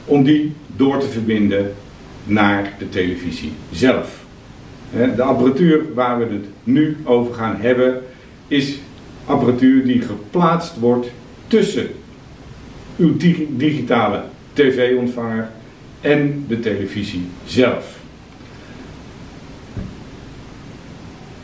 om 0.05 0.23
die 0.23 0.53
door 0.75 0.99
te 0.99 1.07
verbinden 1.07 1.75
naar 2.27 2.73
de 2.79 2.89
televisie 2.89 3.53
zelf. 3.71 4.25
De 5.15 5.21
apparatuur 5.21 5.93
waar 5.93 6.19
we 6.19 6.25
het 6.33 6.45
nu 6.63 6.97
over 7.03 7.33
gaan 7.33 7.55
hebben 7.59 8.01
is 8.47 8.77
apparatuur 9.25 9.85
die 9.85 10.01
geplaatst 10.01 10.79
wordt 10.79 11.07
tussen 11.47 11.87
uw 12.97 13.17
digitale 13.49 14.23
tv-ontvanger 14.53 15.49
en 16.01 16.45
de 16.47 16.59
televisie 16.59 17.27
zelf. 17.45 17.99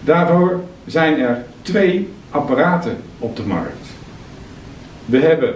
Daarvoor 0.04 0.64
zijn 0.86 1.20
er 1.20 1.46
twee 1.62 2.10
apparaten 2.30 2.98
op 3.20 3.36
de 3.36 3.44
markt. 3.44 3.88
We 5.06 5.20
hebben 5.20 5.56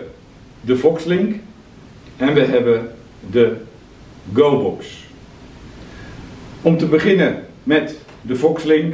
de 0.61 0.77
Foxlink 0.77 1.35
en 2.17 2.33
we 2.33 2.41
hebben 2.41 2.91
de 3.29 3.55
GoBox. 4.33 5.06
Om 6.61 6.77
te 6.77 6.85
beginnen 6.85 7.45
met 7.63 7.95
de 8.21 8.35
Foxlink 8.35 8.93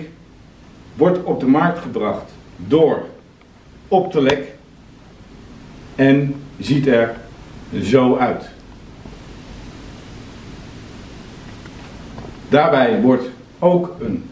wordt 0.95 1.23
op 1.23 1.39
de 1.39 1.47
markt 1.47 1.79
gebracht 1.79 2.31
door 2.57 3.05
Optelec 3.87 4.47
en 5.95 6.35
ziet 6.59 6.87
er 6.87 7.15
zo 7.81 8.15
uit. 8.15 8.49
Daarbij 12.49 13.01
wordt 13.01 13.29
ook 13.59 13.95
een 13.99 14.23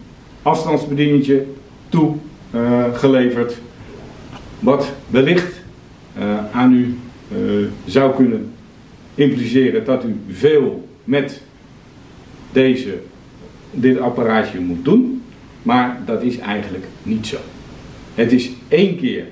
afstandsbedieningetje 0.42 1.46
toegeleverd, 1.88 3.58
wat 4.58 4.92
wellicht 5.10 5.60
uh, 6.18 6.38
aan 6.52 6.72
u 6.72 6.98
uh, 7.36 7.66
zou 7.84 8.14
kunnen 8.14 8.52
impliceren 9.14 9.84
dat 9.84 10.04
u 10.04 10.20
veel 10.28 10.88
met 11.04 11.40
deze 12.52 12.98
dit 13.72 13.98
apparaatje 13.98 14.60
moet 14.60 14.84
doen, 14.84 15.22
maar 15.62 16.00
dat 16.06 16.22
is 16.22 16.38
eigenlijk 16.38 16.84
niet 17.02 17.26
zo. 17.26 17.36
Het 18.14 18.32
is 18.32 18.50
één 18.68 18.96
keer 18.96 19.24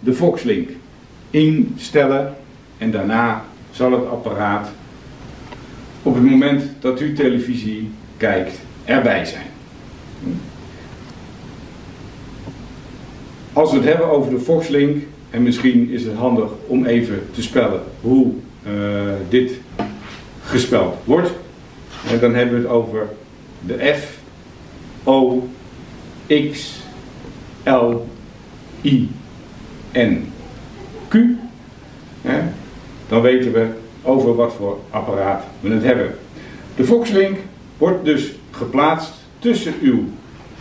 de 0.00 0.12
Foxlink 0.12 0.68
instellen 1.30 2.34
en 2.78 2.90
daarna 2.90 3.44
zal 3.70 3.92
het 3.92 4.06
apparaat 4.06 4.70
op 6.02 6.14
het 6.14 6.24
moment 6.24 6.62
dat 6.80 7.00
u 7.00 7.12
televisie 7.12 7.90
kijkt 8.16 8.60
erbij 8.84 9.24
zijn. 9.24 9.46
Als 13.52 13.70
we 13.70 13.76
het 13.76 13.86
hebben 13.86 14.10
over 14.10 14.30
de 14.30 14.40
Foxlink, 14.40 15.02
en 15.30 15.42
misschien 15.42 15.90
is 15.90 16.04
het 16.04 16.14
handig 16.14 16.50
om 16.66 16.84
even 16.84 17.22
te 17.30 17.42
spellen 17.42 17.82
hoe 18.00 18.32
uh, 18.66 18.72
dit 19.28 19.52
gespeld 20.44 20.94
wordt. 21.04 21.30
En 22.10 22.20
dan 22.20 22.34
hebben 22.34 22.54
we 22.54 22.60
het 22.62 22.70
over 22.70 23.08
de 23.66 23.94
F, 23.94 24.18
O, 25.04 25.48
X, 26.26 26.80
L, 27.64 28.06
I, 28.82 29.10
N, 29.92 30.32
Q. 31.08 31.16
Dan 33.08 33.22
weten 33.22 33.52
we 33.52 33.66
over 34.02 34.34
wat 34.34 34.52
voor 34.52 34.78
apparaat 34.90 35.44
we 35.60 35.70
het 35.70 35.82
hebben. 35.82 36.14
De 36.76 36.84
Foxlink 36.84 37.38
wordt 37.78 38.04
dus 38.04 38.32
geplaatst 38.50 39.12
tussen 39.38 39.74
uw 39.82 40.04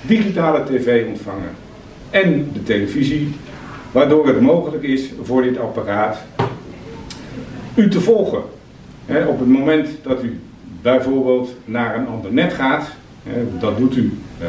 digitale 0.02 0.64
tv-ontvanger 0.64 1.52
en 2.10 2.50
de 2.54 2.64
televisie, 2.64 3.36
waardoor 3.92 4.28
het 4.28 4.42
mogelijk 4.42 4.84
is 4.84 5.10
voor 5.22 5.42
dit 5.42 5.58
apparaat 5.58 6.18
u 7.76 7.90
te 7.90 8.02
volgen. 8.02 8.42
op 9.28 9.40
het 9.40 9.48
moment 9.48 9.90
dat 10.04 10.24
u 10.24 10.40
bijvoorbeeld 10.82 11.56
naar 11.66 11.96
een 11.96 12.08
ander 12.08 12.34
net 12.34 12.54
gaat, 12.54 12.88
dat 13.60 13.78
doet 13.78 13.96
u 13.96 14.14
eh, 14.40 14.48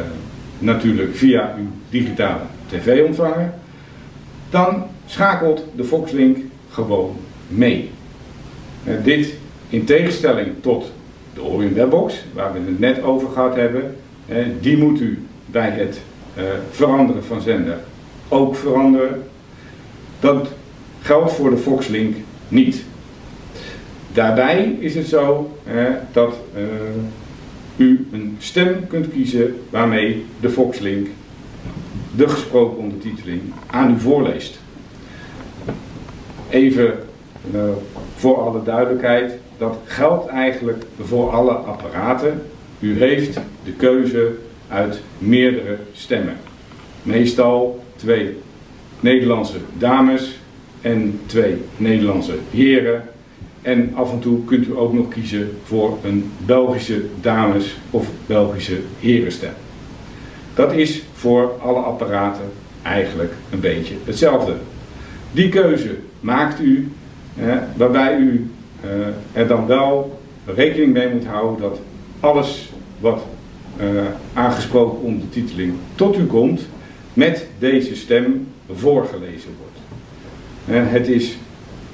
natuurlijk 0.58 1.16
via 1.16 1.54
uw 1.58 1.66
digitale 1.90 2.40
tv-ontvanger, 2.66 3.52
dan 4.50 4.84
schakelt 5.06 5.64
de 5.76 5.84
Foxlink 5.84 6.38
gewoon 6.70 7.16
mee. 7.48 7.90
dit 9.02 9.34
in 9.68 9.84
tegenstelling 9.84 10.48
tot 10.60 10.92
de 11.34 11.42
Orion 11.42 11.74
Webbox, 11.74 12.24
waar 12.34 12.52
we 12.52 12.58
het 12.58 12.78
net 12.78 13.02
over 13.02 13.28
gehad 13.28 13.54
hebben, 13.54 13.96
die 14.60 14.76
moet 14.78 15.00
u 15.00 15.26
bij 15.46 15.70
het 15.70 16.00
uh, 16.38 16.44
veranderen 16.70 17.24
van 17.24 17.40
zender 17.40 17.78
ook 18.32 18.56
veranderen. 18.56 19.22
Dat 20.20 20.48
geldt 21.00 21.32
voor 21.32 21.50
de 21.50 21.56
Foxlink 21.56 22.16
niet. 22.48 22.84
Daarbij 24.12 24.76
is 24.78 24.94
het 24.94 25.06
zo 25.06 25.56
dat 26.12 26.34
uh, 26.56 26.62
u 27.76 28.06
een 28.12 28.36
stem 28.38 28.86
kunt 28.86 29.10
kiezen 29.10 29.60
waarmee 29.70 30.24
de 30.40 30.50
Foxlink 30.50 31.08
de 32.16 32.28
gesproken 32.28 32.78
ondertiteling 32.78 33.40
aan 33.66 33.94
u 33.94 33.98
voorleest. 33.98 34.60
Even 36.50 36.98
uh, 37.54 37.62
voor 38.16 38.36
alle 38.36 38.62
duidelijkheid, 38.62 39.32
dat 39.58 39.78
geldt 39.84 40.26
eigenlijk 40.26 40.84
voor 41.00 41.30
alle 41.30 41.52
apparaten. 41.52 42.42
U 42.80 42.98
heeft 42.98 43.40
de 43.64 43.72
keuze 43.72 44.34
uit 44.68 45.00
meerdere 45.18 45.76
stemmen. 45.92 46.36
Meestal 47.02 47.84
twee 47.96 48.36
Nederlandse 49.00 49.58
dames 49.78 50.38
en 50.80 51.20
twee 51.26 51.56
Nederlandse 51.76 52.34
heren. 52.50 53.02
En 53.62 53.90
af 53.94 54.12
en 54.12 54.18
toe 54.18 54.44
kunt 54.44 54.66
u 54.66 54.76
ook 54.76 54.92
nog 54.92 55.08
kiezen 55.08 55.50
voor 55.64 55.98
een 56.04 56.30
Belgische 56.46 57.04
dames- 57.20 57.76
of 57.90 58.08
Belgische 58.26 58.78
herenstem. 59.00 59.52
Dat 60.54 60.72
is 60.72 61.02
voor 61.12 61.52
alle 61.60 61.78
apparaten 61.78 62.44
eigenlijk 62.82 63.32
een 63.50 63.60
beetje 63.60 63.94
hetzelfde. 64.04 64.54
Die 65.32 65.48
keuze 65.48 65.96
maakt 66.20 66.60
u, 66.60 66.92
eh, 67.36 67.56
waarbij 67.76 68.16
u 68.16 68.50
eh, 68.80 69.40
er 69.40 69.46
dan 69.46 69.66
wel 69.66 70.20
rekening 70.46 70.92
mee 70.92 71.08
moet 71.08 71.26
houden 71.26 71.60
dat 71.60 71.80
alles 72.20 72.72
wat 73.00 73.26
uh, 73.80 74.02
aangesproken 74.32 75.00
ondertiteling 75.00 75.72
tot 75.94 76.18
u 76.18 76.26
komt, 76.26 76.66
met 77.12 77.46
deze 77.58 77.96
stem 77.96 78.46
voorgelezen 78.72 79.50
wordt. 79.58 80.90
Het 80.90 81.08
is 81.08 81.36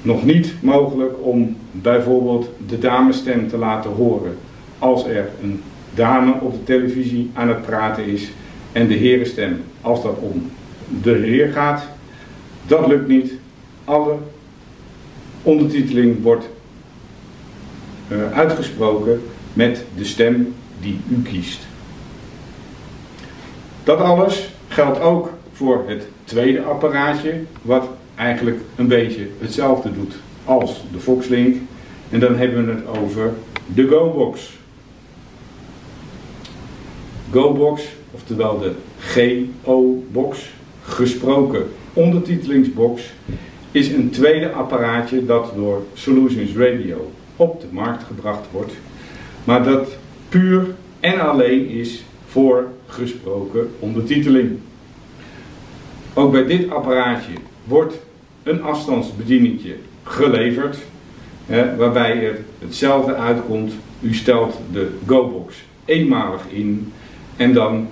nog 0.01 0.25
niet 0.25 0.53
mogelijk 0.61 1.13
om 1.21 1.57
bijvoorbeeld 1.71 2.49
de 2.67 2.79
damesstem 2.79 3.47
te 3.47 3.57
laten 3.57 3.91
horen 3.91 4.37
als 4.79 5.05
er 5.05 5.29
een 5.41 5.61
dame 5.93 6.33
op 6.41 6.51
de 6.51 6.63
televisie 6.63 7.29
aan 7.33 7.47
het 7.47 7.61
praten 7.61 8.05
is 8.05 8.29
en 8.71 8.87
de 8.87 8.93
herenstem 8.93 9.61
als 9.81 10.03
dat 10.03 10.17
om 10.19 10.51
de 11.01 11.11
heer 11.11 11.51
gaat. 11.51 11.83
Dat 12.67 12.87
lukt 12.87 13.07
niet. 13.07 13.31
Alle 13.85 14.15
ondertiteling 15.43 16.21
wordt 16.21 16.49
uh, 18.11 18.31
uitgesproken 18.31 19.21
met 19.53 19.85
de 19.97 20.05
stem 20.05 20.53
die 20.79 20.99
u 21.09 21.21
kiest. 21.21 21.67
Dat 23.83 23.99
alles 23.99 24.49
geldt 24.67 24.99
ook 24.99 25.29
voor 25.53 25.83
het 25.87 26.07
tweede 26.23 26.61
apparaatje, 26.61 27.33
wat 27.61 27.89
eigenlijk 28.19 28.59
een 28.75 28.87
beetje 28.87 29.27
hetzelfde 29.39 29.93
doet 29.93 30.13
als 30.45 30.83
de 30.91 30.99
Foxlink. 30.99 31.55
En 32.09 32.19
dan 32.19 32.35
hebben 32.35 32.65
we 32.65 32.71
het 32.71 32.97
over 32.97 33.33
de 33.73 33.87
GoBox. 33.87 34.57
GoBox, 37.31 37.83
oftewel 38.11 38.59
de 38.59 38.71
GO-box, 38.99 40.49
gesproken 40.83 41.67
ondertitelingsbox, 41.93 43.01
is 43.71 43.87
een 43.87 44.09
tweede 44.09 44.51
apparaatje 44.51 45.25
dat 45.25 45.51
door 45.55 45.83
Solutions 45.93 46.55
Radio 46.55 47.11
op 47.35 47.61
de 47.61 47.67
markt 47.71 48.03
gebracht 48.03 48.45
wordt, 48.51 48.73
maar 49.43 49.63
dat 49.63 49.89
puur 50.29 50.67
en 50.99 51.19
alleen 51.19 51.69
is 51.69 52.03
voor 52.25 52.67
gesproken 52.85 53.69
ondertiteling. 53.79 54.59
Ook 56.13 56.31
bij 56.31 56.45
dit 56.45 56.69
apparaatje 56.69 57.33
wordt 57.63 57.95
een 58.43 58.63
afstandsbedieningje 58.63 59.75
geleverd, 60.03 60.77
hè, 61.45 61.75
waarbij 61.75 62.17
het 62.17 62.39
hetzelfde 62.59 63.15
uitkomt. 63.15 63.73
U 64.01 64.13
stelt 64.13 64.59
de 64.71 64.89
GoBox 65.05 65.55
eenmalig 65.85 66.41
in 66.49 66.91
en 67.37 67.53
dan 67.53 67.87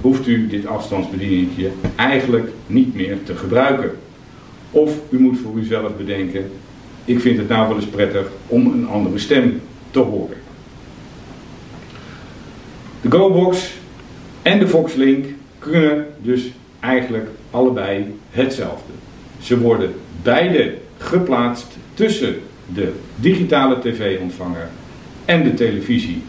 hoeft 0.00 0.26
u 0.26 0.46
dit 0.46 0.66
afstandsbedieningje 0.66 1.70
eigenlijk 1.96 2.48
niet 2.66 2.94
meer 2.94 3.22
te 3.22 3.36
gebruiken. 3.36 3.90
Of 4.70 4.98
u 5.10 5.20
moet 5.20 5.38
voor 5.38 5.56
uzelf 5.56 5.96
bedenken, 5.96 6.50
ik 7.04 7.20
vind 7.20 7.38
het 7.38 7.48
nou 7.48 7.68
wel 7.68 7.76
eens 7.76 7.86
prettig 7.86 8.30
om 8.46 8.66
een 8.66 8.86
andere 8.88 9.18
stem 9.18 9.60
te 9.90 9.98
horen. 9.98 10.36
De 13.00 13.10
GoBox 13.10 13.72
en 14.42 14.58
de 14.58 14.68
Foxlink 14.68 15.26
kunnen 15.58 16.06
dus 16.18 16.50
eigenlijk 16.80 17.28
allebei 17.50 18.18
hetzelfde. 18.30 18.92
Ze 19.42 19.58
worden 19.58 19.94
beide 20.22 20.74
geplaatst 20.98 21.76
tussen 21.94 22.34
de 22.74 22.92
digitale 23.16 23.80
tv-ontvanger 23.80 24.68
en 25.24 25.42
de 25.42 25.54
televisie 25.54 26.22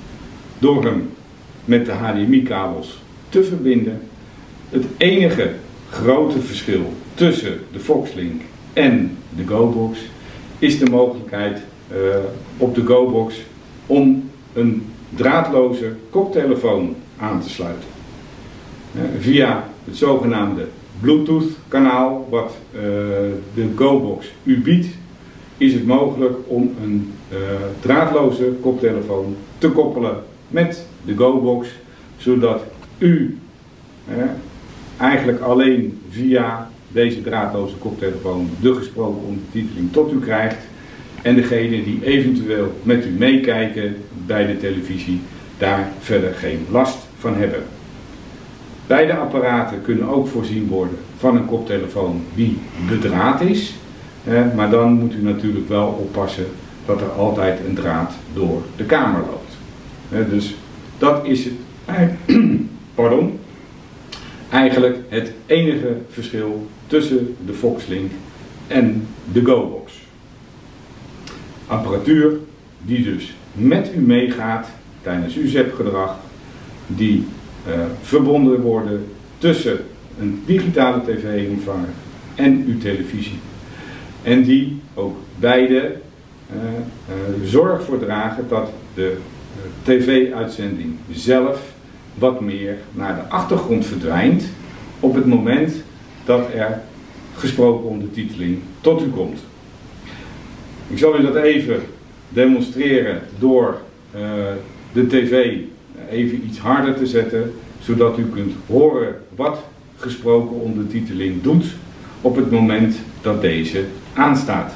door 0.60 0.84
hem 0.84 1.10
met 1.65 1.86
de 1.86 1.91
HDMI-kabels 1.91 2.99
te 3.30 3.43
verbinden. 3.43 4.02
Het 4.69 4.86
enige 4.97 5.52
grote 5.89 6.39
verschil 6.39 6.93
tussen 7.13 7.60
de 7.71 7.80
Foxlink 7.80 8.41
en 8.73 9.17
de 9.36 9.47
GoBox 9.47 9.99
is 10.60 10.80
de 10.80 10.89
mogelijkheid 10.89 11.62
uh, 11.91 11.97
op 12.58 12.76
de 12.76 12.86
GoBox 12.86 13.36
om 13.86 14.30
een 14.54 14.86
draadloze 15.10 15.95
koptelefoon 16.10 16.95
aan 17.17 17.41
te 17.41 17.49
sluiten. 17.49 17.88
Uh, 18.95 19.02
via 19.19 19.69
het 19.86 19.97
zogenaamde 19.97 20.67
Bluetooth 20.99 21.52
kanaal 21.74 22.28
wat 22.30 22.58
uh, 22.76 22.82
de 23.54 23.70
GoBox 23.76 24.32
u 24.44 24.62
biedt, 24.62 24.88
is 25.58 25.74
het 25.74 25.86
mogelijk 25.86 26.36
om 26.48 26.76
een 26.84 27.14
uh, 27.32 27.38
draadloze 27.82 28.54
koptelefoon 28.62 29.36
te 29.58 29.70
koppelen 29.70 30.16
met 30.48 30.86
de 31.06 31.16
GoBox, 31.16 31.68
zodat 32.18 32.64
u 32.98 33.38
eigenlijk 34.98 35.40
alleen 35.40 36.02
via 36.10 36.70
deze 36.88 37.22
draadloze 37.22 37.76
koptelefoon 37.76 38.50
de 38.62 38.74
gesproken 38.74 39.28
ondertiteling 39.28 39.92
tot 39.92 40.12
u 40.12 40.20
krijgt 40.20 40.58
en 41.22 41.36
degene 41.36 41.84
die 41.84 42.00
eventueel 42.04 42.72
met 42.84 43.06
u 43.06 43.10
meekijken 43.10 43.96
bij 44.26 44.46
de 44.46 44.58
televisie 44.58 45.22
daar 45.58 45.92
verder 46.00 46.34
geen 46.34 46.66
last 46.70 46.98
van 47.18 47.36
hebben. 47.36 47.64
Beide 48.93 49.15
apparaten 49.15 49.82
kunnen 49.82 50.08
ook 50.08 50.27
voorzien 50.27 50.67
worden 50.67 50.97
van 51.17 51.36
een 51.36 51.45
koptelefoon 51.45 52.21
die 52.36 52.58
bedraad 52.89 53.41
is. 53.41 53.73
maar 54.56 54.69
dan 54.69 54.93
moet 54.93 55.13
u 55.13 55.23
natuurlijk 55.23 55.67
wel 55.67 55.88
oppassen 55.88 56.45
dat 56.86 57.01
er 57.01 57.10
altijd 57.10 57.60
een 57.67 57.75
draad 57.75 58.13
door 58.34 58.62
de 58.75 58.84
kamer 58.84 59.21
loopt. 59.21 60.29
dus 60.29 60.56
dat 60.97 61.25
is 61.25 61.45
het, 61.45 61.53
pardon, 62.95 63.39
eigenlijk 64.49 64.97
het 65.10 65.32
enige 65.45 65.97
verschil 66.10 66.67
tussen 66.88 67.36
de 67.45 67.53
Foxlink 67.53 68.12
en 68.67 69.08
de 69.32 69.45
GoBox. 69.45 69.93
Apparatuur 71.67 72.38
die 72.82 73.03
dus 73.03 73.34
met 73.53 73.91
u 73.95 73.99
meegaat 73.99 74.67
tijdens 75.01 75.36
uw 75.36 75.47
zepgedrag, 75.47 76.15
die 76.88 77.25
uh, 77.67 77.73
verbonden 78.02 78.62
worden 78.62 79.06
tussen 79.38 79.78
een 80.19 80.43
digitale 80.45 81.02
tv-ontvanger 81.06 81.89
en 82.36 82.63
uw 82.67 82.78
televisie. 82.78 83.39
En 84.23 84.43
die 84.43 84.82
ook 84.93 85.17
beide 85.39 85.95
uh, 86.56 86.56
uh, 86.60 87.49
zorg 87.49 87.84
voor 87.84 87.99
dragen 87.99 88.45
dat 88.47 88.69
de 88.93 89.17
tv-uitzending 89.84 90.95
zelf 91.12 91.73
wat 92.13 92.41
meer 92.41 92.78
naar 92.91 93.15
de 93.15 93.21
achtergrond 93.21 93.86
verdwijnt 93.86 94.43
op 94.99 95.15
het 95.15 95.26
moment 95.26 95.73
dat 96.26 96.47
er 96.54 96.82
gesproken 97.36 97.89
ondertiteling 97.89 98.60
tot 98.82 99.02
u 99.02 99.10
komt. 99.10 99.39
Ik 100.88 100.97
zal 100.97 101.19
u 101.19 101.21
dat 101.21 101.36
even 101.36 101.82
demonstreren 102.30 103.21
door 103.39 103.82
uh, 104.15 104.21
de 104.93 105.08
tv 105.08 105.58
even 106.10 106.45
iets 106.45 106.58
harder 106.60 106.95
te 106.95 107.08
zetten, 107.08 107.53
zodat 107.79 108.17
u 108.17 108.25
kunt 108.25 108.53
horen 108.67 109.15
wat 109.36 109.60
gesproken 109.97 110.56
ondertiteling 110.56 111.41
doet 111.41 111.65
op 112.21 112.36
het 112.36 112.51
moment 112.51 112.95
dat 113.21 113.41
deze 113.41 113.86
aanstaat. 114.13 114.73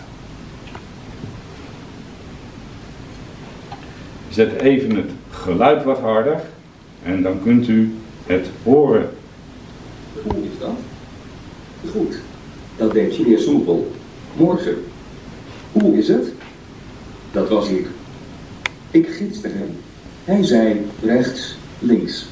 Zet 4.30 4.62
even 4.62 4.96
het 4.96 5.12
geluid 5.30 5.84
wat 5.84 6.00
harder 6.00 6.42
en 7.04 7.22
dan 7.22 7.44
kunt 7.44 7.68
u 7.68 7.94
het 8.26 8.48
horen. 8.64 9.10
Hoe 10.24 10.44
is 10.44 10.60
dat? 10.60 10.76
Goed, 11.92 12.16
dat 12.78 12.92
deed 12.92 13.20
meneer 13.20 13.40
Soepel. 13.40 13.92
Morgen. 14.38 14.76
Hoe 15.72 15.98
is 15.98 16.08
het? 16.08 16.32
Dat 17.32 17.50
was 17.50 17.70
ik. 17.70 17.88
Ik 18.92 19.08
gidste 19.08 19.48
hem. 19.48 19.70
Hij 20.28 20.44
zei 20.44 20.82
rechts, 21.04 21.56
links. 21.80 22.26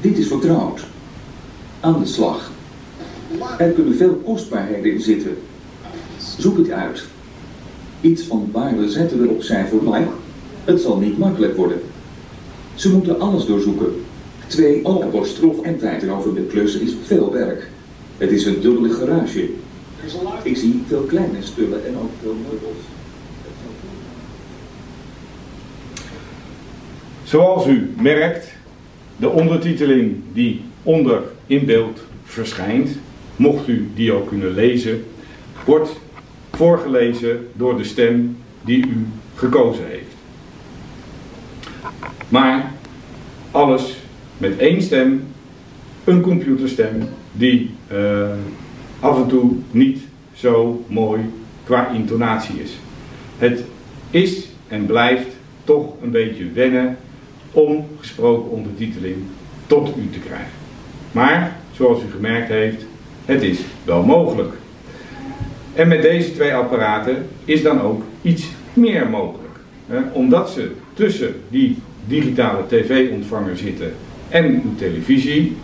Dit 0.00 0.18
is 0.18 0.26
vertrouwd. 0.26 0.86
Aan 1.80 2.00
de 2.00 2.06
slag. 2.06 2.50
Er 3.58 3.70
kunnen 3.70 3.96
veel 3.96 4.14
kostbaarheden 4.24 4.92
in 4.92 5.00
zitten. 5.00 5.36
Zoek 6.38 6.56
het 6.56 6.70
uit. 6.70 7.04
Iets 8.00 8.22
van 8.22 8.48
waarde 8.52 8.88
zetten 8.88 9.20
we 9.20 9.28
opzij 9.28 9.66
voor 9.66 9.82
mij. 9.82 10.06
Het 10.64 10.80
zal 10.80 10.98
niet 10.98 11.18
makkelijk 11.18 11.56
worden. 11.56 11.80
Ze 12.74 12.92
moeten 12.92 13.20
alles 13.20 13.46
doorzoeken. 13.46 13.92
Twee 14.46 14.88
apostrof 14.88 15.62
en 15.62 15.78
tijd 15.78 16.08
over 16.08 16.34
de 16.34 16.42
klus 16.42 16.78
is 16.78 16.92
veel 17.04 17.32
werk. 17.32 17.70
Het 18.18 18.30
is 18.30 18.46
een 18.46 18.60
dubbele 18.60 18.94
garage. 18.94 19.50
Ik 20.42 20.56
zie 20.56 20.82
veel 20.86 21.02
kleine 21.02 21.42
spullen 21.42 21.86
en 21.86 21.96
ook 21.96 22.10
veel 22.22 22.34
meubels. 22.34 22.95
Zoals 27.26 27.66
u 27.66 27.90
merkt, 28.00 28.52
de 29.16 29.28
ondertiteling 29.28 30.16
die 30.32 30.60
onder 30.82 31.22
in 31.46 31.64
beeld 31.64 32.04
verschijnt, 32.24 32.90
mocht 33.36 33.68
u 33.68 33.88
die 33.94 34.12
ook 34.12 34.28
kunnen 34.28 34.54
lezen, 34.54 35.04
wordt 35.64 36.00
voorgelezen 36.52 37.46
door 37.52 37.76
de 37.76 37.84
stem 37.84 38.36
die 38.64 38.86
u 38.86 39.06
gekozen 39.34 39.84
heeft. 39.86 40.14
Maar 42.28 42.72
alles 43.50 43.96
met 44.38 44.56
één 44.58 44.82
stem, 44.82 45.24
een 46.04 46.20
computerstem, 46.20 47.08
die 47.32 47.70
uh, 47.92 48.28
af 49.00 49.16
en 49.16 49.26
toe 49.26 49.52
niet 49.70 49.98
zo 50.34 50.84
mooi 50.86 51.20
qua 51.64 51.88
intonatie 51.88 52.62
is. 52.62 52.70
Het 53.38 53.64
is 54.10 54.46
en 54.68 54.86
blijft 54.86 55.28
toch 55.64 55.92
een 56.02 56.10
beetje 56.10 56.52
wennen 56.52 56.96
om 57.56 57.86
gesproken 58.00 58.50
ondertiteling 58.50 59.16
tot 59.66 59.88
u 59.96 60.10
te 60.10 60.18
krijgen. 60.18 60.52
Maar, 61.12 61.56
zoals 61.72 62.02
u 62.02 62.10
gemerkt 62.10 62.48
heeft, 62.48 62.84
het 63.24 63.42
is 63.42 63.58
wel 63.84 64.02
mogelijk. 64.02 64.52
En 65.74 65.88
met 65.88 66.02
deze 66.02 66.32
twee 66.32 66.54
apparaten 66.54 67.26
is 67.44 67.62
dan 67.62 67.80
ook 67.80 68.02
iets 68.22 68.46
meer 68.72 69.08
mogelijk. 69.08 69.58
Omdat 70.12 70.50
ze 70.50 70.70
tussen 70.94 71.34
die 71.48 71.78
digitale 72.06 72.66
tv-ontvanger 72.66 73.56
zitten 73.56 73.92
en 74.28 74.44
uw 74.44 74.74
televisie, 74.78 75.56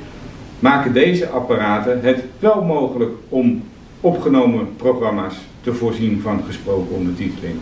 maken 0.58 0.92
deze 0.92 1.28
apparaten 1.28 2.00
het 2.02 2.24
wel 2.38 2.62
mogelijk 2.62 3.12
om 3.28 3.62
opgenomen 4.00 4.76
programma's 4.76 5.34
te 5.60 5.74
voorzien 5.74 6.20
van 6.20 6.42
gesproken 6.46 6.96
ondertiteling. 6.96 7.56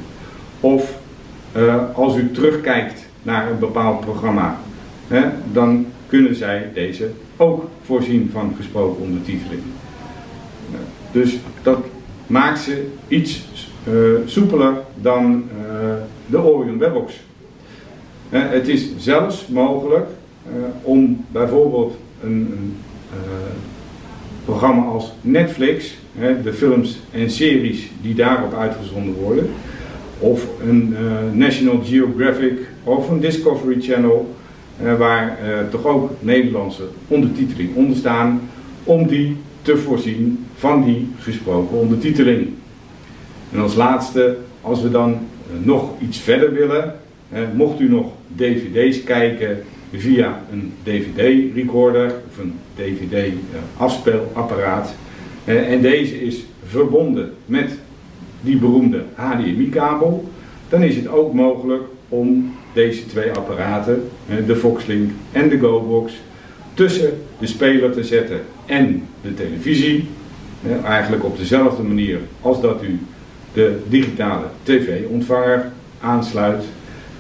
Of 0.61 0.99
uh, 1.57 1.75
als 1.95 2.17
u 2.17 2.31
terugkijkt 2.31 3.09
naar 3.23 3.51
een 3.51 3.59
bepaald 3.59 4.01
programma, 4.01 4.59
dan 5.53 5.87
kunnen 6.07 6.35
zij 6.35 6.71
deze 6.75 7.11
ook 7.37 7.69
voorzien 7.83 8.31
van 8.33 8.53
gesproken 8.57 9.03
ondertiteling. 9.03 9.63
Dus 11.13 11.39
dat 11.63 11.79
maakt 12.27 12.59
ze 12.59 12.87
iets 13.09 13.49
uh, 13.89 13.95
soepeler 14.27 14.75
dan 15.01 15.45
uh, 15.59 15.95
de 16.27 16.39
Orion 16.39 16.79
Webbox. 16.79 17.15
het 18.29 18.69
is 18.69 18.89
zelfs 18.97 19.47
mogelijk 19.47 20.07
om 20.83 21.25
bijvoorbeeld 21.33 21.97
een, 22.23 22.31
een 22.31 22.77
programma 24.45 24.83
als 24.83 25.13
Netflix, 25.21 25.95
de 26.43 26.53
films 26.53 27.01
en 27.11 27.31
series 27.31 27.91
die 28.03 28.15
daarop 28.15 28.55
uitgezonden 28.55 29.15
worden, 29.15 29.51
of 30.19 30.47
een 30.63 30.97
National 31.33 31.83
Geographic 31.85 32.59
of 32.85 33.11
een 33.11 33.21
Discovery 33.21 33.81
Channel, 33.81 34.35
uh, 34.83 34.99
waar 34.99 35.39
uh, 35.45 35.59
toch 35.71 35.87
ook 35.87 36.11
Nederlandse 36.21 36.83
ondertiteling 37.09 37.75
onder 37.75 37.97
staan, 37.97 38.41
om 38.85 39.07
die 39.07 39.37
te 39.63 39.77
voorzien 39.77 40.47
van 40.55 40.85
die 40.85 41.09
gesproken 41.19 41.79
ondertiteling. 41.79 42.49
En 43.53 43.61
als 43.61 43.75
laatste, 43.75 44.37
als 44.61 44.83
we 44.83 44.91
dan 44.91 45.19
nog 45.63 45.91
iets 46.01 46.19
verder 46.19 46.53
willen, 46.53 46.95
mocht 47.55 47.81
u 47.81 47.89
nog 47.89 48.07
dvd's 48.37 49.05
kijken 49.05 49.63
via 49.93 50.43
een 50.53 50.73
dvd-recorder 50.83 52.15
of 52.31 52.39
een 52.39 52.55
dvd-afspeelapparaat, 52.75 54.95
en 55.45 55.81
deze 55.81 56.21
is 56.21 56.45
verbonden 56.67 57.33
met 57.47 57.79
die 58.41 58.57
beroemde 58.57 59.03
HDMI-kabel, 59.15 60.29
dan 60.69 60.83
is 60.83 60.97
het 60.97 61.09
ook 61.09 61.33
mogelijk 61.33 61.83
om 62.09 62.55
deze 62.73 63.07
twee 63.07 63.31
apparaten, 63.31 64.09
de 64.47 64.57
Foxlink 64.57 65.11
en 65.33 65.49
de 65.49 65.59
GoBox, 65.59 66.13
tussen 66.75 67.23
de 67.39 67.47
speler 67.47 67.93
te 67.93 68.05
zetten 68.05 68.41
en 68.67 69.07
de 69.23 69.35
televisie. 69.35 70.09
Eigenlijk 70.85 71.25
op 71.25 71.39
dezelfde 71.39 71.83
manier 71.83 72.19
als 72.41 72.61
dat 72.61 72.83
u 72.83 72.99
de 73.53 73.79
digitale 73.89 74.45
tv-ontvanger 74.63 75.73
aansluit. 76.01 76.65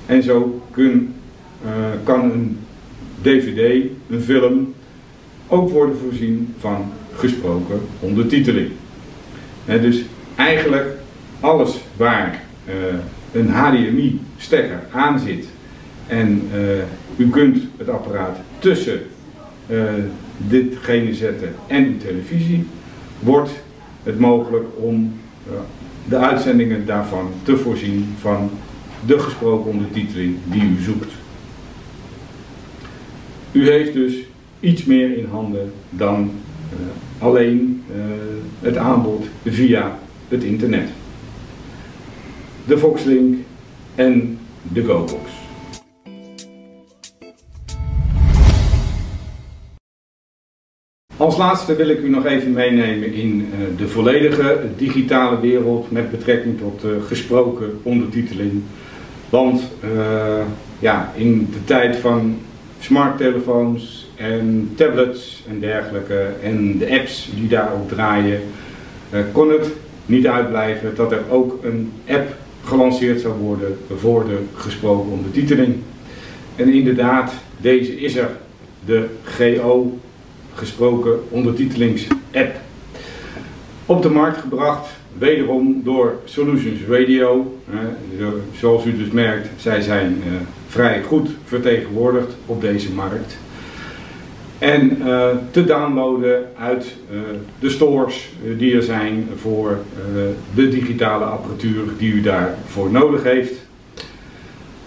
En 0.07 0.23
zo 0.23 0.61
kun, 0.71 1.15
uh, 1.65 1.71
kan 2.05 2.31
een 2.31 2.59
DVD, 3.23 3.85
een 4.11 4.21
film, 4.21 4.75
ook 5.49 5.71
worden 5.71 5.97
voorzien 5.99 6.55
van 6.59 6.93
gesproken 7.15 7.81
ondertiteling. 8.01 8.71
dus 9.65 10.03
eigenlijk 10.37 10.87
alles 11.41 11.79
waar 11.97 12.43
uh, 12.69 12.75
een 13.33 13.49
HDMI-stekker 13.49 14.81
aan 14.93 15.19
zit 15.19 15.47
en 16.07 16.49
uh, 16.55 16.61
u 17.16 17.31
kunt 17.31 17.59
het 17.77 17.88
apparaat 17.88 18.38
tussen 18.59 19.01
uh, 19.66 19.83
ditgene 20.37 21.14
zetten 21.14 21.55
en 21.66 21.85
uw 21.87 21.97
televisie, 21.97 22.66
wordt 23.19 23.51
het 24.03 24.19
mogelijk 24.19 24.64
om 24.77 25.12
de 26.09 26.16
uitzendingen 26.16 26.87
daarvan 26.87 27.31
te 27.43 27.57
voorzien 27.57 28.14
van 28.21 28.51
de 29.07 29.19
gesproken 29.19 29.71
ondertiteling 29.71 30.37
die 30.45 30.62
u 30.62 30.83
zoekt. 30.83 31.12
U 33.53 33.71
heeft 33.71 33.93
dus 33.93 34.14
iets 34.61 34.85
meer 34.85 35.16
in 35.16 35.27
handen 35.31 35.73
dan 35.90 36.31
alleen 37.19 37.83
het 38.61 38.77
aanbod 38.77 39.27
via 39.45 39.99
het 40.29 40.45
internet 40.45 40.88
de 42.66 42.79
Foxlink 42.79 43.37
en 43.94 44.38
de 44.62 44.85
GoBox. 44.85 45.31
Als 51.16 51.37
laatste 51.37 51.77
wil 51.77 51.88
ik 51.88 52.01
u 52.01 52.09
nog 52.09 52.27
even 52.27 52.53
meenemen 52.53 53.12
in 53.12 53.40
uh, 53.40 53.79
de 53.79 53.88
volledige 53.88 54.59
digitale 54.77 55.40
wereld 55.40 55.90
met 55.90 56.11
betrekking 56.11 56.59
tot 56.59 56.85
uh, 56.85 56.90
gesproken 57.07 57.81
ondertiteling. 57.83 58.62
Want 59.29 59.62
uh, 59.85 60.42
ja, 60.79 61.12
in 61.16 61.49
de 61.53 61.64
tijd 61.64 61.96
van 61.96 62.38
smarttelefoons 62.79 64.09
en 64.16 64.73
tablets 64.75 65.44
en 65.49 65.61
dergelijke 65.61 66.27
en 66.42 66.79
de 66.79 66.90
apps 66.90 67.31
die 67.35 67.49
daarop 67.49 67.88
draaien, 67.88 68.40
kon 69.33 69.51
het 69.51 69.70
niet 70.07 70.27
uitblijven 70.27 70.94
dat 70.94 71.12
er 71.12 71.23
ook 71.31 71.59
een 71.64 71.92
app 72.09 72.35
gelanceerd 72.71 73.21
zou 73.21 73.35
worden 73.35 73.79
voor 73.97 74.25
de 74.25 74.39
gesproken 74.55 75.11
ondertiteling. 75.11 75.75
En 76.57 76.73
inderdaad, 76.73 77.33
deze 77.57 78.01
is 78.01 78.17
er, 78.17 78.31
de 78.85 79.07
GO, 79.25 79.99
gesproken 80.55 81.21
ondertitelings-app. 81.29 82.57
Op 83.87 84.03
de 84.03 84.11
markt 84.11 84.39
gebracht, 84.39 84.89
wederom 85.19 85.81
door 85.85 86.15
Solutions 86.25 86.81
Radio. 86.89 87.61
zoals 88.59 88.85
u 88.85 88.97
dus 88.97 89.11
merkt, 89.11 89.49
zij 89.57 89.81
zijn 89.81 90.23
vrij 90.69 91.03
goed 91.03 91.29
vertegenwoordigd 91.45 92.35
op 92.47 92.61
deze 92.61 92.93
markt. 92.93 93.37
En 94.61 94.96
uh, 94.99 95.29
te 95.51 95.64
downloaden 95.64 96.44
uit 96.59 96.96
uh, 97.12 97.18
de 97.59 97.70
stores 97.70 98.31
uh, 98.44 98.59
die 98.59 98.75
er 98.75 98.83
zijn 98.83 99.29
voor 99.37 99.79
de 100.55 100.68
digitale 100.68 101.25
apparatuur 101.25 101.83
die 101.99 102.12
u 102.12 102.20
daarvoor 102.20 102.90
nodig 102.90 103.23
heeft. 103.23 103.53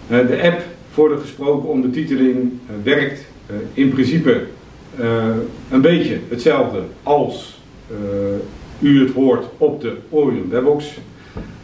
de 0.08 0.40
app 0.42 0.62
voor 0.90 1.08
de 1.08 1.18
gesproken 1.18 1.68
ondertiteling 1.68 2.52
werkt 2.82 3.24
in 3.72 3.90
principe 3.90 4.42
een 5.70 5.80
beetje 5.80 6.18
hetzelfde 6.28 6.82
als 7.02 7.60
u 8.80 9.00
het 9.00 9.12
hoort 9.12 9.44
op 9.58 9.80
de 9.80 9.96
Orion 10.08 10.48
Webbox. 10.50 10.98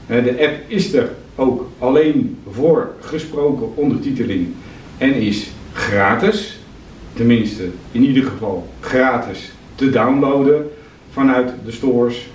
de 0.07 0.37
app 0.38 0.55
is 0.66 0.92
er 0.92 1.09
ook 1.35 1.68
alleen 1.79 2.37
voor 2.51 2.90
gesproken 3.01 3.77
ondertiteling 3.77 4.49
en 4.99 5.14
is 5.14 5.51
gratis 5.73 6.60
tenminste 7.12 7.64
in 7.92 8.05
ieder 8.05 8.23
geval 8.23 8.68
gratis 8.81 9.53
te 9.75 9.90
downloaden 9.90 10.70
vanuit 11.11 11.53
de 11.64 11.70
stores. 11.73 12.29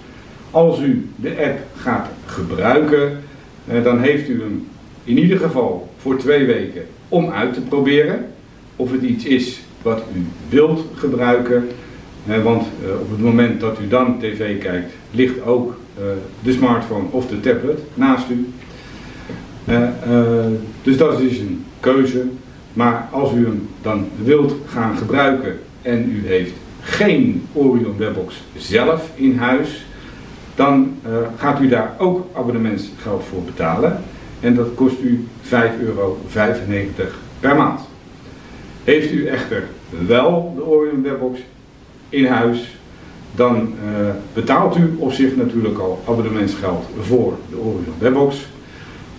Als 0.51 0.79
u 0.79 1.09
de 1.15 1.29
app 1.29 1.59
gaat 1.75 2.07
gebruiken, 2.25 3.19
eh, 3.67 3.83
dan 3.83 3.99
heeft 3.99 4.29
u 4.29 4.41
hem 4.41 4.67
in 5.03 5.17
ieder 5.17 5.37
geval 5.37 5.89
voor 5.97 6.17
twee 6.17 6.45
weken 6.45 6.85
om 7.09 7.29
uit 7.29 7.53
te 7.53 7.61
proberen 7.61 8.25
of 8.75 8.91
het 8.91 9.01
iets 9.01 9.25
is 9.25 9.59
wat 9.81 10.03
u 10.15 10.25
wilt 10.49 10.85
gebruiken. 10.95 11.67
Eh, 12.27 12.43
want 12.43 12.61
eh, 12.61 13.01
op 13.01 13.09
het 13.09 13.19
moment 13.19 13.59
dat 13.59 13.79
u 13.83 13.87
dan 13.87 14.19
tv 14.19 14.59
kijkt, 14.61 14.93
ligt 15.11 15.45
ook 15.45 15.77
de 16.43 16.51
smartphone 16.51 17.03
of 17.11 17.27
de 17.27 17.39
tablet 17.39 17.79
naast 17.93 18.25
u. 18.29 18.47
dus 20.81 20.97
dat 20.97 21.19
is 21.19 21.39
een 21.39 21.65
keuze. 21.79 22.23
Maar 22.75 23.07
als 23.11 23.33
u 23.33 23.45
hem 23.45 23.69
dan 23.81 24.07
wilt 24.23 24.53
gaan 24.67 24.97
gebruiken 24.97 25.59
en 25.81 26.11
u 26.11 26.27
heeft 26.27 26.53
geen 26.81 27.47
Orion 27.53 27.97
Webbox 27.97 28.43
zelf 28.57 29.09
in 29.15 29.37
huis, 29.37 29.85
dan 30.55 30.97
uh, 31.07 31.11
gaat 31.37 31.61
u 31.61 31.67
daar 31.67 31.95
ook 31.97 32.27
abonnementsgeld 32.33 33.23
voor 33.23 33.41
betalen. 33.41 34.03
En 34.39 34.55
dat 34.55 34.67
kost 34.75 34.95
u 35.01 35.27
5,95 35.43 35.49
euro 35.79 36.17
per 37.39 37.55
maand. 37.55 37.79
Heeft 38.83 39.11
u 39.11 39.27
echter 39.27 39.67
wel 40.07 40.53
de 40.55 40.65
Orion 40.65 41.03
Webbox 41.03 41.39
in 42.09 42.25
huis, 42.25 42.77
dan 43.35 43.55
uh, 43.55 44.09
betaalt 44.33 44.77
u 44.77 44.95
op 44.97 45.11
zich 45.11 45.35
natuurlijk 45.35 45.79
al 45.79 46.03
abonnementsgeld 46.07 46.85
voor 47.01 47.37
de 47.49 47.57
Orion 47.57 47.93
Webbox. 47.97 48.47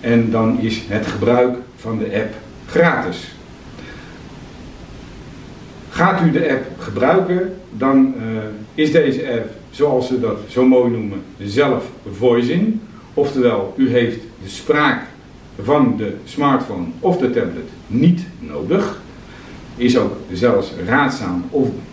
En 0.01 0.31
dan 0.31 0.61
is 0.61 0.83
het 0.88 1.07
gebruik 1.07 1.57
van 1.77 1.99
de 1.99 2.05
app 2.05 2.35
gratis. 2.66 3.36
Gaat 5.97 6.23
u 6.27 6.31
de 6.31 6.51
app 6.51 6.65
gebruiken, 6.79 7.55
dan 7.71 8.15
uh, 8.17 8.23
is 8.75 8.93
deze 8.93 9.31
app, 9.31 9.51
zoals 9.71 10.07
ze 10.07 10.21
dat 10.21 10.39
zo 10.49 10.67
mooi 10.67 10.91
noemen, 10.91 11.23
zelf 11.43 11.85
voicing. 12.13 12.79
Oftewel, 13.15 13.75
u 13.77 13.91
heeft 13.91 14.21
de 14.43 14.49
spraak 14.49 15.07
van 15.63 15.95
de 15.97 16.15
smartphone 16.25 16.87
of 17.01 17.17
de 17.17 17.31
tablet 17.31 17.69
niet 17.87 18.27
nodig. 18.39 19.01
Is 19.77 19.99
ook 19.99 20.17
zelfs 20.33 20.73
raadzaam 20.87 21.45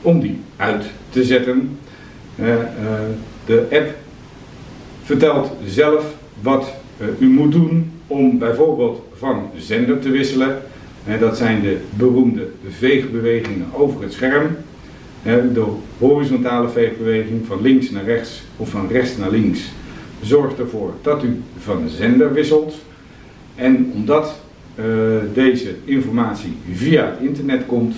om, 0.01 0.19
die 0.19 0.39
uit 0.55 0.85
te 1.09 1.23
zetten. 1.23 1.77
Uh, 2.35 2.47
uh, 2.47 2.55
de 3.45 3.67
app 3.71 3.95
vertelt 5.03 5.51
zelf 5.65 6.15
wat 6.41 6.73
u 7.19 7.29
moet 7.29 7.51
doen 7.51 7.91
om 8.07 8.37
bijvoorbeeld 8.37 9.01
van 9.17 9.49
zender 9.57 9.99
te 9.99 10.09
wisselen. 10.09 10.61
En 11.05 11.19
dat 11.19 11.37
zijn 11.37 11.61
de 11.61 11.77
beroemde 11.89 12.47
veegbewegingen 12.67 13.65
over 13.73 14.01
het 14.01 14.13
scherm. 14.13 14.47
De 15.23 15.65
horizontale 15.97 16.69
veegbeweging 16.69 17.45
van 17.45 17.61
links 17.61 17.89
naar 17.89 18.03
rechts 18.03 18.43
of 18.57 18.69
van 18.69 18.87
rechts 18.87 19.17
naar 19.17 19.31
links 19.31 19.71
zorgt 20.21 20.59
ervoor 20.59 20.93
dat 21.01 21.23
u 21.23 21.41
van 21.57 21.89
zender 21.89 22.33
wisselt. 22.33 22.75
En 23.55 23.91
omdat 23.93 24.39
uh, 24.75 24.85
deze 25.33 25.75
informatie 25.85 26.53
via 26.71 27.05
het 27.05 27.27
internet 27.27 27.65
komt, 27.65 27.95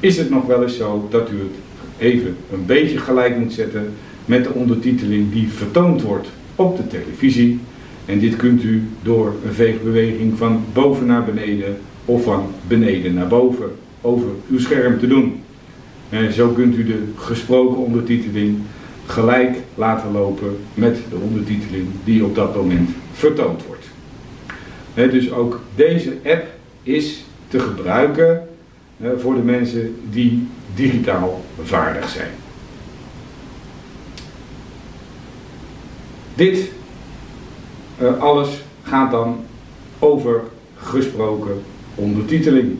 is 0.00 0.16
het 0.16 0.30
nog 0.30 0.46
wel 0.46 0.62
eens 0.62 0.76
zo 0.76 1.06
dat 1.10 1.30
u 1.30 1.38
het 1.38 1.56
even 1.98 2.36
een 2.52 2.66
beetje 2.66 2.98
gelijk 2.98 3.38
moet 3.38 3.52
zetten 3.52 3.92
met 4.24 4.44
de 4.44 4.52
ondertiteling 4.52 5.32
die 5.32 5.48
vertoond 5.48 6.02
wordt 6.02 6.28
op 6.56 6.76
de 6.76 6.86
televisie. 6.86 7.60
En 8.06 8.18
dit 8.18 8.36
kunt 8.36 8.62
u 8.62 8.82
door 9.02 9.34
een 9.44 9.52
veegbeweging 9.52 10.38
van 10.38 10.64
boven 10.72 11.06
naar 11.06 11.24
beneden 11.24 11.76
of 12.04 12.24
van 12.24 12.46
beneden 12.66 13.14
naar 13.14 13.26
boven 13.26 13.70
over 14.00 14.26
uw 14.50 14.58
scherm 14.58 14.98
te 14.98 15.06
doen. 15.06 15.40
En 16.08 16.32
zo 16.32 16.48
kunt 16.48 16.76
u 16.76 16.84
de 16.84 17.04
gesproken 17.16 17.76
ondertiteling 17.76 18.58
gelijk 19.06 19.56
laten 19.74 20.12
lopen 20.12 20.56
met 20.74 20.96
de 21.10 21.16
ondertiteling 21.16 21.86
die 22.04 22.24
op 22.24 22.34
dat 22.34 22.56
moment 22.56 22.90
vertoond 23.12 23.62
wordt. 23.66 25.12
dus 25.12 25.32
ook 25.32 25.60
deze 25.74 26.16
app 26.24 26.46
is 26.82 27.24
te 27.48 27.58
gebruiken 27.58 28.48
voor 29.16 29.34
de 29.34 29.42
mensen 29.42 29.96
die 30.10 30.48
digitaal 30.74 31.44
vaardig 31.62 32.08
zijn. 32.08 32.30
Dit 36.34 36.70
uh, 38.02 38.18
alles 38.18 38.48
gaat 38.82 39.10
dan 39.10 39.44
over 39.98 40.40
gesproken 40.76 41.62
ondertiteling. 41.94 42.76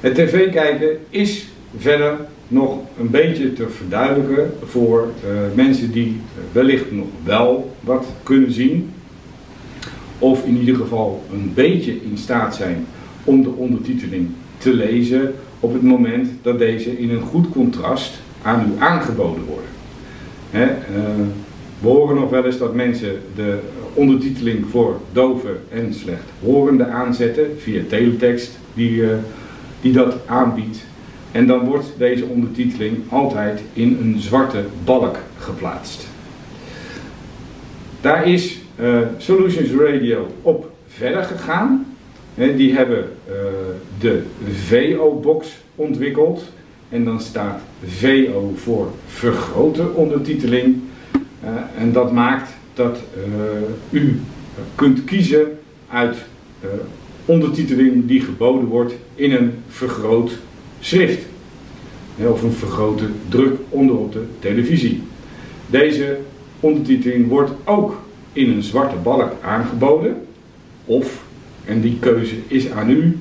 Het 0.00 0.14
tv 0.14 0.52
kijken 0.52 0.88
is 1.10 1.46
verder 1.76 2.16
nog 2.48 2.78
een 3.00 3.10
beetje 3.10 3.52
te 3.52 3.68
verduidelijken 3.68 4.52
voor 4.64 5.08
uh, 5.24 5.30
mensen 5.54 5.92
die 5.92 6.20
wellicht 6.52 6.92
nog 6.92 7.06
wel 7.24 7.76
wat 7.80 8.06
kunnen 8.22 8.52
zien. 8.52 8.90
Of 10.18 10.44
in 10.44 10.58
ieder 10.58 10.76
geval 10.76 11.24
een 11.32 11.52
beetje 11.54 11.92
in 11.92 12.18
staat 12.18 12.54
zijn 12.54 12.86
om 13.24 13.42
de 13.42 13.50
ondertiteling 13.50 14.28
te 14.58 14.74
lezen 14.74 15.34
op 15.60 15.72
het 15.72 15.82
moment 15.82 16.28
dat 16.42 16.58
deze 16.58 16.98
in 16.98 17.10
een 17.10 17.20
goed 17.20 17.50
contrast 17.50 18.20
aan 18.42 18.72
u 18.72 18.80
aangeboden 18.82 19.44
worden. 19.44 19.70
Hè, 20.50 20.64
uh, 20.64 21.26
we 21.80 21.88
horen 21.88 22.14
nog 22.14 22.30
wel 22.30 22.44
eens 22.44 22.58
dat 22.58 22.74
mensen 22.74 23.20
de 23.34 23.58
ondertiteling 23.94 24.66
voor 24.70 25.00
doven 25.12 25.60
en 25.68 25.94
slechthorenden 25.94 26.92
aanzetten 26.92 27.46
via 27.58 27.82
teletext 27.88 28.58
die, 28.74 28.90
uh, 28.90 29.08
die 29.80 29.92
dat 29.92 30.16
aanbiedt. 30.26 30.78
En 31.32 31.46
dan 31.46 31.64
wordt 31.64 31.92
deze 31.98 32.24
ondertiteling 32.24 32.96
altijd 33.08 33.60
in 33.72 33.98
een 34.00 34.20
zwarte 34.20 34.64
balk 34.84 35.16
geplaatst. 35.38 36.06
Daar 38.00 38.28
is 38.28 38.58
uh, 38.80 38.98
Solutions 39.18 39.70
Radio 39.70 40.26
op 40.42 40.70
verder 40.86 41.24
gegaan. 41.24 41.86
die 42.34 42.74
hebben 42.74 42.98
uh, 42.98 43.34
de 43.98 44.22
VO-box 44.52 45.48
ontwikkeld. 45.74 46.44
En 46.88 47.04
dan 47.04 47.20
staat 47.20 47.60
VO 47.84 48.52
voor 48.56 48.90
vergrote 49.06 49.90
ondertiteling. 49.94 50.76
En 51.78 51.92
dat 51.92 52.12
maakt 52.12 52.51
dat 52.74 52.98
uh, 53.16 54.00
u 54.00 54.20
kunt 54.74 55.04
kiezen 55.04 55.58
uit 55.88 56.16
uh, 56.64 56.70
ondertiteling 57.24 58.06
die 58.06 58.20
geboden 58.20 58.68
wordt 58.68 58.94
in 59.14 59.32
een 59.32 59.52
vergroot 59.68 60.38
schrift. 60.80 61.26
Of 62.16 62.42
een 62.42 62.52
vergrote 62.52 63.04
druk 63.28 63.58
onderop 63.68 64.12
de 64.12 64.24
televisie. 64.38 65.02
Deze 65.66 66.18
ondertiteling 66.60 67.28
wordt 67.28 67.50
ook 67.64 68.00
in 68.32 68.50
een 68.50 68.62
zwarte 68.62 68.96
balk 68.96 69.32
aangeboden. 69.40 70.16
Of, 70.84 71.24
en 71.64 71.80
die 71.80 71.96
keuze 71.98 72.34
is 72.46 72.70
aan 72.70 72.90
u, 72.90 73.18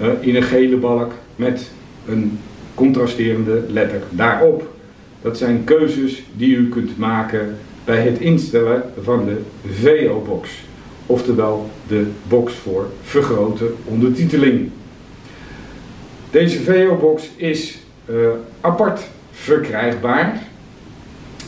uh, 0.00 0.08
in 0.20 0.36
een 0.36 0.42
gele 0.42 0.76
balk 0.76 1.12
met 1.36 1.70
een 2.06 2.38
contrasterende 2.74 3.64
letter 3.68 4.02
daarop. 4.10 4.74
Dat 5.22 5.38
zijn 5.38 5.64
keuzes 5.64 6.22
die 6.36 6.56
u 6.56 6.68
kunt 6.68 6.98
maken 6.98 7.56
bij 7.90 8.02
het 8.02 8.18
instellen 8.18 8.82
van 9.02 9.24
de 9.24 9.40
VO-box, 9.72 10.50
oftewel 11.06 11.70
de 11.88 12.06
box 12.28 12.54
voor 12.54 12.86
vergrote 13.02 13.72
ondertiteling. 13.84 14.70
Deze 16.30 16.60
VO-box 16.62 17.30
is 17.36 17.78
uh, 18.10 18.28
apart 18.60 19.00
verkrijgbaar 19.30 20.42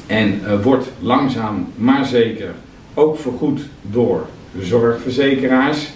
en 0.06 0.40
uh, 0.44 0.62
wordt 0.62 0.90
langzaam 1.00 1.66
maar 1.74 2.04
zeker 2.04 2.50
ook 2.94 3.18
vergoed 3.18 3.60
door 3.82 4.26
zorgverzekeraars. 4.60 5.90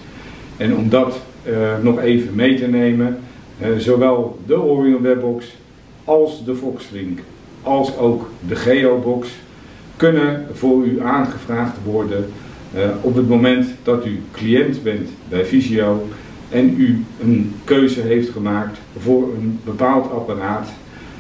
En 0.57 0.77
om 0.77 0.89
dat 0.89 1.21
uh, 1.49 1.79
nog 1.83 2.01
even 2.01 2.35
mee 2.35 2.59
te 2.59 2.67
nemen, 2.67 3.19
zowel 3.79 4.39
de 4.47 4.61
Orion 4.61 5.03
Webbox 5.03 5.57
als 6.05 6.45
de 6.45 6.55
Foxlink, 6.55 7.19
als 7.63 7.97
ook 7.97 8.29
de 8.49 8.57
Geobox 8.57 9.29
kunnen 9.97 10.47
voor 10.53 10.85
u 10.85 11.01
aangevraagd 11.01 11.77
worden 11.85 12.33
uh, 12.75 12.89
op 13.01 13.15
het 13.15 13.29
moment 13.29 13.67
dat 13.83 14.07
u 14.07 14.21
cliënt 14.33 14.83
bent 14.83 15.09
bij 15.29 15.45
Visio 15.45 16.09
en 16.49 16.75
u 16.81 17.05
een 17.21 17.55
keuze 17.65 18.01
heeft 18.01 18.31
gemaakt 18.31 18.79
voor 18.99 19.23
een 19.23 19.61
bepaald 19.65 20.11
apparaat 20.13 20.69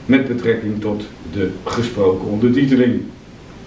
met 0.07 0.29
betrekking 0.29 0.81
tot 0.81 1.05
de 1.33 1.51
gesproken 1.65 2.29
ondertiteling. 2.29 3.03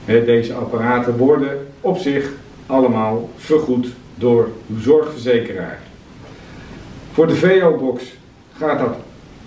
Deze 0.06 0.54
apparaten 0.54 1.18
worden 1.18 1.68
op 1.82 1.98
zich 1.98 2.32
allemaal 2.66 3.30
vergoed 3.36 3.88
door 4.16 4.50
uw 4.70 4.80
zorgverzekeraar. 4.80 5.80
Voor 7.12 7.28
de 7.28 7.36
VO-box 7.36 8.04
gaat 8.58 8.80
dat 8.80 8.96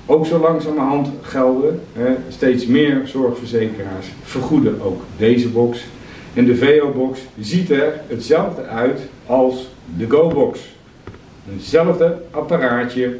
ook 0.06 0.26
zo 0.26 0.38
langzamerhand 0.38 1.08
gelden. 1.22 1.80
Steeds 2.28 2.66
meer 2.66 3.02
zorgverzekeraars 3.04 4.06
vergoeden 4.22 4.80
ook 4.82 5.02
deze 5.16 5.48
box. 5.48 5.84
En 6.34 6.44
de 6.44 6.56
VO-box 6.56 7.20
ziet 7.40 7.70
er 7.70 8.00
hetzelfde 8.06 8.62
uit 8.62 9.00
als 9.26 9.68
de 9.96 10.08
Go-box. 10.08 10.60
Hetzelfde 11.44 12.22
apparaatje, 12.30 13.16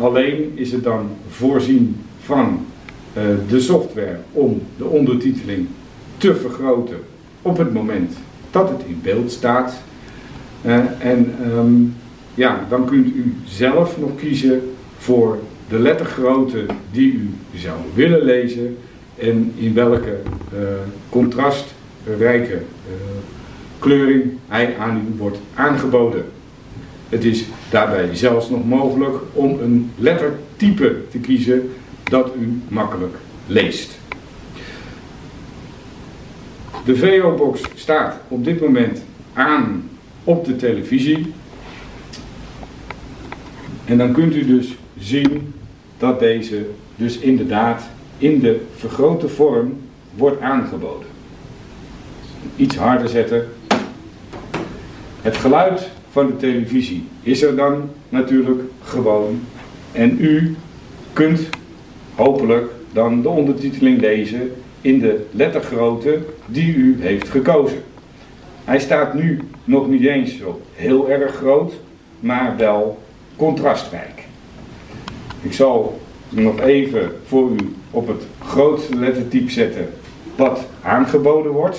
alleen 0.00 0.52
is 0.54 0.72
het 0.72 0.84
dan 0.84 1.08
voorzien 1.28 1.96
van 2.20 2.66
eh, 3.12 3.22
de 3.48 3.60
software 3.60 4.16
om 4.32 4.62
de 4.76 4.84
ondertiteling 4.84 5.66
te 6.16 6.34
vergroten 6.34 6.96
op 7.42 7.56
het 7.56 7.72
moment 7.72 8.12
dat 8.50 8.68
het 8.68 8.82
in 8.86 9.00
beeld 9.02 9.30
staat. 9.32 9.74
Uh, 10.66 10.76
en 10.98 11.34
um, 11.46 11.94
ja, 12.34 12.66
dan 12.68 12.86
kunt 12.86 13.06
u 13.06 13.34
zelf 13.44 13.98
nog 13.98 14.10
kiezen 14.16 14.74
voor 14.98 15.38
de 15.68 15.78
lettergrootte 15.78 16.66
die 16.90 17.12
u 17.12 17.30
zou 17.54 17.76
willen 17.94 18.22
lezen 18.22 18.76
en 19.18 19.52
in 19.56 19.74
welke 19.74 20.20
uh, 20.54 20.58
contrastrijke 21.08 22.54
uh, 22.54 22.62
kleuring 23.78 24.32
hij 24.48 24.76
aan 24.78 24.96
u 24.96 25.18
wordt 25.18 25.38
aangeboden. 25.54 26.24
Het 27.08 27.24
is 27.24 27.44
daarbij 27.70 28.14
zelfs 28.14 28.50
nog 28.50 28.64
mogelijk 28.64 29.16
om 29.32 29.58
een 29.60 29.90
lettertype 29.96 30.96
te 31.10 31.18
kiezen 31.18 31.70
dat 32.02 32.32
u 32.40 32.60
makkelijk 32.68 33.14
leest. 33.46 33.98
De 36.84 36.96
VO-box 36.96 37.60
staat 37.74 38.20
op 38.28 38.44
dit 38.44 38.60
moment 38.60 39.02
aan 39.32 39.88
op 40.24 40.44
de 40.44 40.56
televisie. 40.56 41.32
En 43.84 43.98
dan 43.98 44.12
kunt 44.12 44.34
u 44.34 44.46
dus 44.46 44.74
zien 44.98 45.53
dat 45.98 46.18
deze 46.18 46.66
dus 46.96 47.18
inderdaad 47.18 47.82
in 48.18 48.40
de 48.40 48.60
vergrote 48.76 49.28
vorm 49.28 49.76
wordt 50.14 50.40
aangeboden. 50.40 51.08
Iets 52.56 52.76
harder 52.76 53.08
zetten. 53.08 53.48
Het 55.22 55.36
geluid 55.36 55.90
van 56.10 56.26
de 56.26 56.36
televisie 56.36 57.04
is 57.22 57.42
er 57.42 57.56
dan 57.56 57.90
natuurlijk 58.08 58.62
gewoon. 58.82 59.40
En 59.92 60.16
u 60.20 60.56
kunt 61.12 61.48
hopelijk 62.14 62.70
dan 62.92 63.22
de 63.22 63.28
ondertiteling 63.28 64.00
lezen 64.00 64.52
in 64.80 64.98
de 64.98 65.26
lettergrootte 65.30 66.18
die 66.46 66.74
u 66.74 66.96
heeft 67.00 67.28
gekozen. 67.28 67.82
Hij 68.64 68.80
staat 68.80 69.14
nu 69.14 69.40
nog 69.64 69.88
niet 69.88 70.04
eens 70.04 70.38
zo 70.38 70.60
heel 70.74 71.10
erg 71.10 71.34
groot, 71.34 71.72
maar 72.20 72.56
wel 72.56 73.02
contrastrijk. 73.36 74.13
Ik 75.44 75.52
zal 75.52 76.00
nog 76.28 76.60
even 76.60 77.12
voor 77.26 77.50
u 77.50 77.74
op 77.90 78.06
het 78.06 78.22
grootste 78.44 78.96
lettertype 78.96 79.50
zetten 79.50 79.88
wat 80.36 80.66
aangeboden 80.82 81.52
wordt. 81.52 81.78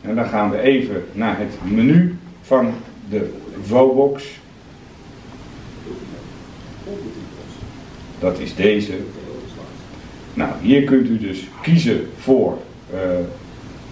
En 0.00 0.14
dan 0.14 0.26
gaan 0.26 0.50
we 0.50 0.60
even 0.60 1.04
naar 1.12 1.38
het 1.38 1.72
menu 1.72 2.16
van 2.42 2.72
de 3.10 3.32
Vobox. 3.62 4.24
Dat 8.18 8.38
is 8.38 8.54
deze. 8.54 8.92
Nou, 10.34 10.50
hier 10.60 10.84
kunt 10.84 11.08
u 11.08 11.18
dus 11.18 11.48
kiezen 11.62 12.08
voor 12.18 12.58
uh, 12.94 13.00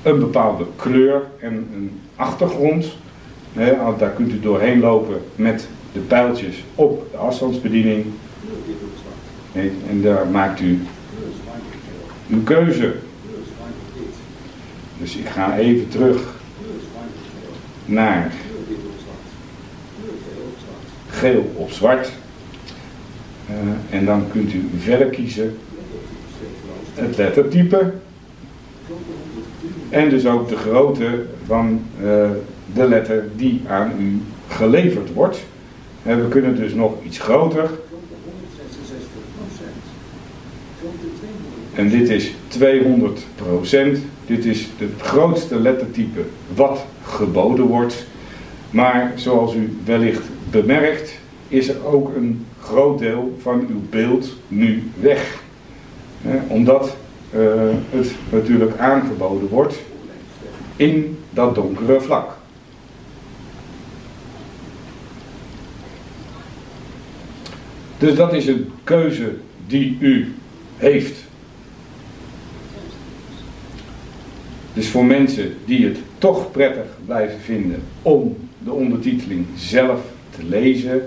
een 0.02 0.18
bepaalde 0.18 0.64
kleur 0.76 1.22
en 1.38 1.52
een 1.74 2.00
achtergrond. 2.16 2.96
daar 3.98 4.12
kunt 4.16 4.32
u 4.32 4.40
doorheen 4.40 4.80
lopen 4.80 5.22
met 5.36 5.68
de 5.92 6.00
pijltjes 6.00 6.64
op 6.74 7.06
de 7.10 7.16
afstandsbediening. 7.16 8.04
En 9.88 10.02
daar 10.02 10.26
maakt 10.26 10.60
u 10.60 10.80
uw 12.28 12.42
keuze. 12.42 12.94
Dus 14.98 15.16
ik 15.16 15.26
ga 15.26 15.58
even 15.58 15.88
terug 15.88 16.34
naar 17.84 18.32
geel 21.08 21.52
op 21.56 21.70
zwart. 21.70 22.12
Uh, 23.50 23.96
en 23.98 24.04
dan 24.04 24.24
kunt 24.30 24.52
u 24.52 24.70
verder 24.78 25.06
kiezen 25.06 25.58
het 26.94 27.16
lettertype 27.16 27.92
en 29.88 30.08
dus 30.08 30.26
ook 30.26 30.48
de 30.48 30.56
grootte 30.56 31.24
van 31.46 31.82
uh, 32.02 32.30
de 32.74 32.88
letter 32.88 33.28
die 33.36 33.62
aan 33.68 33.92
u 34.00 34.20
geleverd 34.48 35.12
wordt. 35.12 35.40
En 36.02 36.22
we 36.22 36.28
kunnen 36.28 36.56
dus 36.56 36.74
nog 36.74 36.92
iets 37.04 37.18
groter. 37.18 37.70
En 41.74 41.88
dit 41.88 42.08
is 42.08 42.32
200% 42.58 43.98
Dit 44.26 44.44
is 44.44 44.68
het 44.78 45.02
grootste 45.02 45.60
lettertype 45.60 46.20
wat 46.54 46.84
geboden 47.04 47.64
wordt. 47.64 48.06
Maar 48.70 49.12
zoals 49.16 49.54
u 49.54 49.76
wellicht 49.84 50.22
bemerkt, 50.50 51.18
is 51.48 51.68
er 51.68 51.84
ook 51.84 52.16
een 52.16 52.46
groot 52.60 52.98
deel 52.98 53.38
van 53.40 53.66
uw 53.68 53.80
beeld 53.90 54.36
nu 54.48 54.90
weg. 55.00 55.40
omdat 56.46 56.96
uh, 57.34 57.40
het 57.90 58.14
natuurlijk 58.30 58.78
aangeboden 58.78 59.48
wordt 59.48 59.82
in 60.76 61.18
dat 61.30 61.54
donkere 61.54 62.00
vlak. 62.00 62.36
Dus 67.98 68.14
dat 68.14 68.32
is 68.32 68.46
een 68.46 68.70
keuze 68.84 69.34
die 69.66 69.96
u 70.00 70.34
heeft. 70.76 71.30
Dus 74.74 74.88
voor 74.88 75.04
mensen 75.04 75.54
die 75.64 75.84
het 75.84 75.98
toch 76.18 76.50
prettig 76.50 76.86
blijven 77.06 77.40
vinden 77.40 77.82
om 78.02 78.36
de 78.58 78.72
ondertiteling 78.72 79.46
zelf 79.56 80.00
te 80.30 80.44
lezen, 80.44 81.02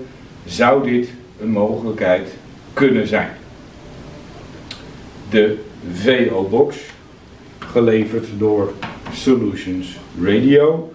zou 0.46 0.92
dit 0.92 1.10
een 1.42 1.50
mogelijkheid 1.50 2.30
kunnen 2.74 3.08
zijn. 3.08 3.30
De 5.30 5.58
VO-box, 5.94 6.78
geleverd 7.60 8.28
door 8.38 8.74
Solutions 9.14 9.98
Radio. 10.22 10.94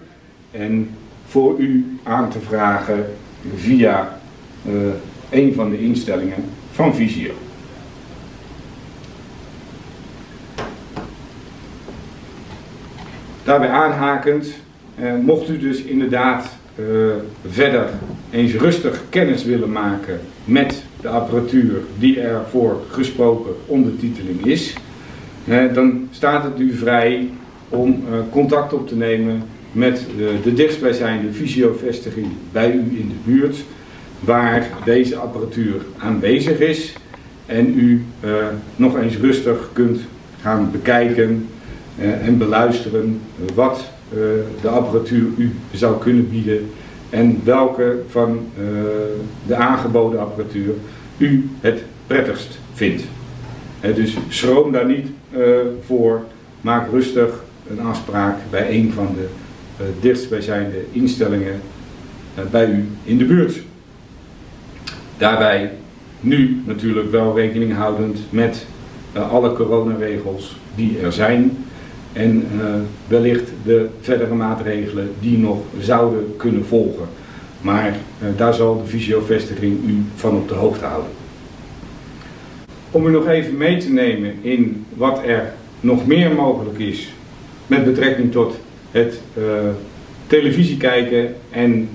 En 0.51 0.89
voor 1.27 1.57
u 1.57 1.99
aan 2.03 2.29
te 2.29 2.39
vragen 2.39 3.05
via 3.55 4.19
uh, 4.67 4.73
een 5.29 5.53
van 5.53 5.69
de 5.69 5.81
instellingen 5.81 6.43
van 6.71 6.95
Visio. 6.95 7.31
Daarbij 13.51 13.69
aanhakend, 13.69 14.47
eh, 14.95 15.13
mocht 15.25 15.49
u 15.49 15.57
dus 15.57 15.83
inderdaad 15.83 16.57
uh, 16.75 16.85
verder 17.47 17.89
eens 18.29 18.53
rustig 18.53 19.03
kennis 19.09 19.43
willen 19.43 19.71
maken 19.71 20.19
met 20.45 20.83
de 21.01 21.07
apparatuur 21.07 21.81
die 21.97 22.19
er 22.19 22.41
voor 22.49 22.81
gesproken 22.89 23.51
ondertiteling 23.65 24.45
is, 24.45 24.73
dan 25.73 26.07
staat 26.11 26.43
het 26.43 26.59
u 26.59 26.73
vrij 26.73 27.29
om 27.69 27.89
uh, 27.89 28.17
contact 28.29 28.73
op 28.73 28.87
te 28.87 28.95
nemen 28.95 29.43
met 29.71 30.05
de, 30.17 30.33
de 30.43 30.53
dichtstbijzijnde 30.53 31.33
fysiovestiging 31.33 32.27
bij 32.51 32.71
u 32.71 32.79
in 32.79 33.07
de 33.09 33.31
buurt, 33.31 33.63
waar 34.19 34.67
deze 34.85 35.15
apparatuur 35.15 35.75
aanwezig 35.97 36.59
is 36.59 36.93
en 37.45 37.79
u 37.79 38.05
nog 38.75 38.97
eens 38.97 39.17
rustig 39.17 39.69
kunt 39.73 39.99
gaan 40.41 40.69
bekijken 40.71 41.47
en 42.01 42.37
beluisteren 42.37 43.21
wat 43.55 43.89
de 44.61 44.69
apparatuur 44.69 45.27
u 45.37 45.51
zou 45.73 45.99
kunnen 45.99 46.29
bieden 46.29 46.69
en 47.09 47.41
welke 47.43 47.99
van 48.09 48.39
de 49.47 49.55
aangeboden 49.55 50.19
apparatuur 50.19 50.73
u 51.17 51.49
het 51.59 51.83
prettigst 52.07 52.59
vindt. 52.73 53.03
dus 53.81 54.17
schroom 54.29 54.71
daar 54.71 54.85
niet 54.85 55.07
voor, 55.85 56.21
maak 56.61 56.91
rustig 56.91 57.43
een 57.69 57.79
afspraak 57.79 58.37
bij 58.49 58.69
een 58.69 58.91
van 58.93 59.15
de 59.15 59.27
dichtstbijzijnde 59.99 60.77
instellingen 60.91 61.61
bij 62.51 62.69
u 62.69 62.87
in 63.03 63.17
de 63.17 63.25
buurt. 63.25 63.61
Daarbij 65.17 65.71
nu 66.19 66.61
natuurlijk 66.65 67.11
wel 67.11 67.35
rekening 67.35 67.75
houdend 67.75 68.19
met 68.29 68.65
eh, 69.13 69.31
alle 69.31 69.53
coronaregels 69.53 70.57
die 70.75 70.99
er 70.99 71.13
zijn 71.13 71.57
en 72.13 72.47
eh, 72.59 72.65
wellicht 73.07 73.51
de 73.63 73.87
verdere 74.01 74.33
maatregelen 74.33 75.11
die 75.19 75.37
nog 75.37 75.57
zouden 75.79 76.35
kunnen 76.37 76.65
volgen. 76.65 77.07
Maar 77.61 77.87
eh, 77.87 78.27
daar 78.37 78.53
zal 78.53 78.81
de 78.81 78.89
visiovestiging 78.89 79.79
u 79.87 80.03
van 80.15 80.35
op 80.35 80.47
de 80.47 80.53
hoogte 80.53 80.85
houden. 80.85 81.11
Om 82.91 83.07
u 83.07 83.11
nog 83.11 83.27
even 83.27 83.57
mee 83.57 83.77
te 83.77 83.91
nemen 83.91 84.33
in 84.41 84.85
wat 84.95 85.21
er 85.25 85.53
nog 85.79 86.05
meer 86.05 86.31
mogelijk 86.31 86.79
is 86.79 87.13
met 87.67 87.85
betrekking 87.85 88.31
tot 88.31 88.55
het 88.91 89.21
uh, 89.37 89.43
televisie 90.27 90.77
kijken 90.77 91.35
en 91.49 91.89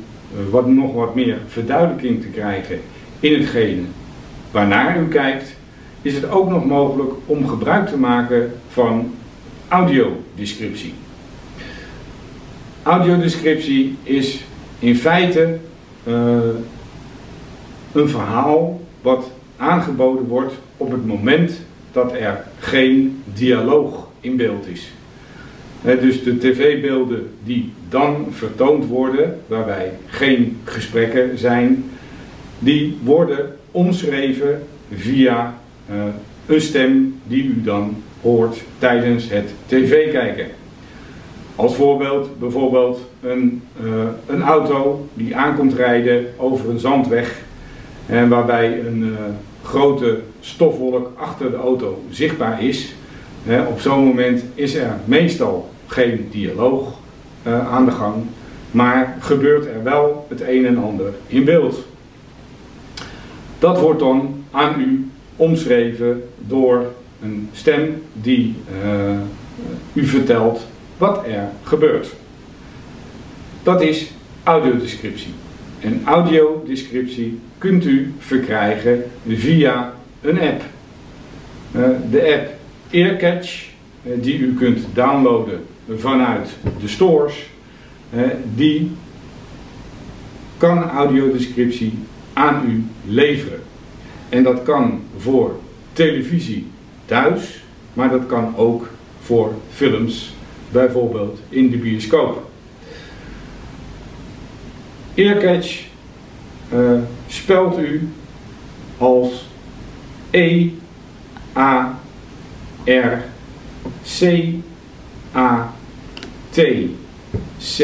wat 0.51 0.67
nog 0.67 0.95
wat 0.95 1.15
meer 1.15 1.39
verduidelijking 1.47 2.23
te 2.23 2.29
krijgen 2.29 2.81
in 3.21 3.41
hetgene 3.41 3.83
waarnaar 4.51 5.01
u 5.01 5.09
kijkt, 5.09 5.57
is 6.03 6.15
het 6.15 6.31
ook 6.31 6.51
nog 6.51 6.65
mogelijk 6.65 7.11
om 7.27 7.49
gebruik 7.49 7.89
te 7.89 7.97
maken 7.97 8.53
van 8.69 9.15
audiodescriptie. 9.69 10.95
Audiodescriptie 12.83 13.97
is 14.03 14.41
in 14.79 14.97
feite 14.97 15.59
uh, 16.09 16.39
een 17.93 18.09
verhaal 18.09 18.81
wat 19.03 19.31
aangeboden 19.57 20.27
wordt 20.27 20.55
op 20.77 20.91
het 20.91 21.07
moment 21.07 21.61
dat 21.93 22.13
er 22.13 22.45
geen 22.59 23.23
dialoog 23.35 24.09
in 24.21 24.37
beeld 24.37 24.67
is. 24.67 24.91
Dus 25.83 26.23
de 26.23 26.39
tv-beelden 26.39 27.31
die 27.45 27.73
dan 27.89 28.27
vertoond 28.31 28.87
worden, 28.87 29.41
waarbij 29.47 29.93
geen 30.07 30.59
gesprekken 30.65 31.39
zijn, 31.39 31.85
die 32.59 32.99
worden 33.03 33.57
omschreven 33.71 34.63
via 34.95 35.59
uh, 35.91 35.97
een 36.47 36.61
stem 36.61 37.21
die 37.27 37.45
u 37.45 37.63
dan 37.63 37.97
hoort 38.27 38.63
tijdens 38.79 39.31
het 39.31 39.51
tv 39.67 40.13
kijken. 40.13 40.47
Als 41.57 41.75
voorbeeld 41.75 42.39
bijvoorbeeld 42.39 43.01
een, 43.23 43.63
uh, 43.83 43.91
een 44.27 44.43
auto 44.43 45.09
die 45.15 45.37
aankomt 45.37 45.75
rijden 45.75 46.27
over 46.37 46.71
een 46.71 46.79
zandweg 46.79 47.41
en 48.07 48.29
waarbij 48.29 48.81
een 48.81 49.03
uh, 49.03 49.15
grote 49.63 50.21
stofwolk 50.41 51.11
achter 51.17 51.51
de 51.51 51.57
auto 51.57 52.03
zichtbaar 52.11 52.63
is. 52.63 52.95
Op 53.69 53.81
zo'n 53.81 54.05
moment 54.05 54.45
is 54.55 54.75
er 54.75 54.97
meestal 55.05 55.71
geen 55.87 56.29
dialoog 56.31 56.99
aan 57.71 57.85
de 57.85 57.91
gang, 57.91 58.15
maar 58.71 59.17
gebeurt 59.21 59.67
er 59.67 59.83
wel 59.83 60.27
het 60.29 60.41
een 60.41 60.67
en 60.67 60.79
ander 60.79 61.13
in 61.27 61.45
beeld. 61.45 61.85
Dat 63.59 63.81
wordt 63.81 64.01
dan 64.01 64.45
aan 64.51 64.81
u 64.81 65.11
omschreven 65.37 66.23
door 66.39 66.87
een 67.23 67.49
stem 67.53 68.03
die 68.13 68.55
uh, 68.85 69.19
u 69.93 70.07
vertelt 70.07 70.67
wat 70.99 71.27
er 71.27 71.49
gebeurt. 71.63 72.15
Dat 73.63 73.83
is 73.83 74.11
audiodescriptie. 74.43 75.33
En 75.81 76.01
audiodescriptie 76.05 77.39
kunt 77.59 77.85
u 77.85 78.13
verkrijgen 78.19 79.05
via 79.29 79.95
een 80.21 80.41
app. 80.41 80.63
Uh, 81.77 81.89
de 82.11 82.35
app 82.35 82.55
Earcatch, 82.91 83.69
uh, 84.03 84.13
die 84.23 84.39
u 84.39 84.55
kunt 84.55 84.81
downloaden 84.95 85.65
vanuit 85.97 86.49
de 86.81 86.89
stores, 86.89 87.51
die 88.55 88.91
kan 90.57 90.91
audiodescriptie 90.91 91.93
aan 92.33 92.63
u 92.69 92.85
leveren. 93.13 93.61
En 94.29 94.43
dat 94.43 94.63
kan 94.63 95.01
voor 95.17 95.59
televisie 95.93 96.67
thuis, 97.07 97.65
maar 97.93 98.11
dat 98.11 98.27
kan 98.27 98.57
ook 98.57 98.89
voor 99.21 99.53
films, 99.71 100.35
bijvoorbeeld 100.71 101.39
in 101.49 101.71
de 101.71 101.77
bioscoop. 101.77 102.51
Earcatch 105.15 105.85
uh, 106.73 106.99
spelt 107.27 107.79
u 107.79 108.09
als 108.99 109.47
E 110.31 110.69
A 111.57 111.99
R 112.85 113.23
C 114.19 114.45
A 115.35 115.73
T 116.51 116.61
C 117.59 117.83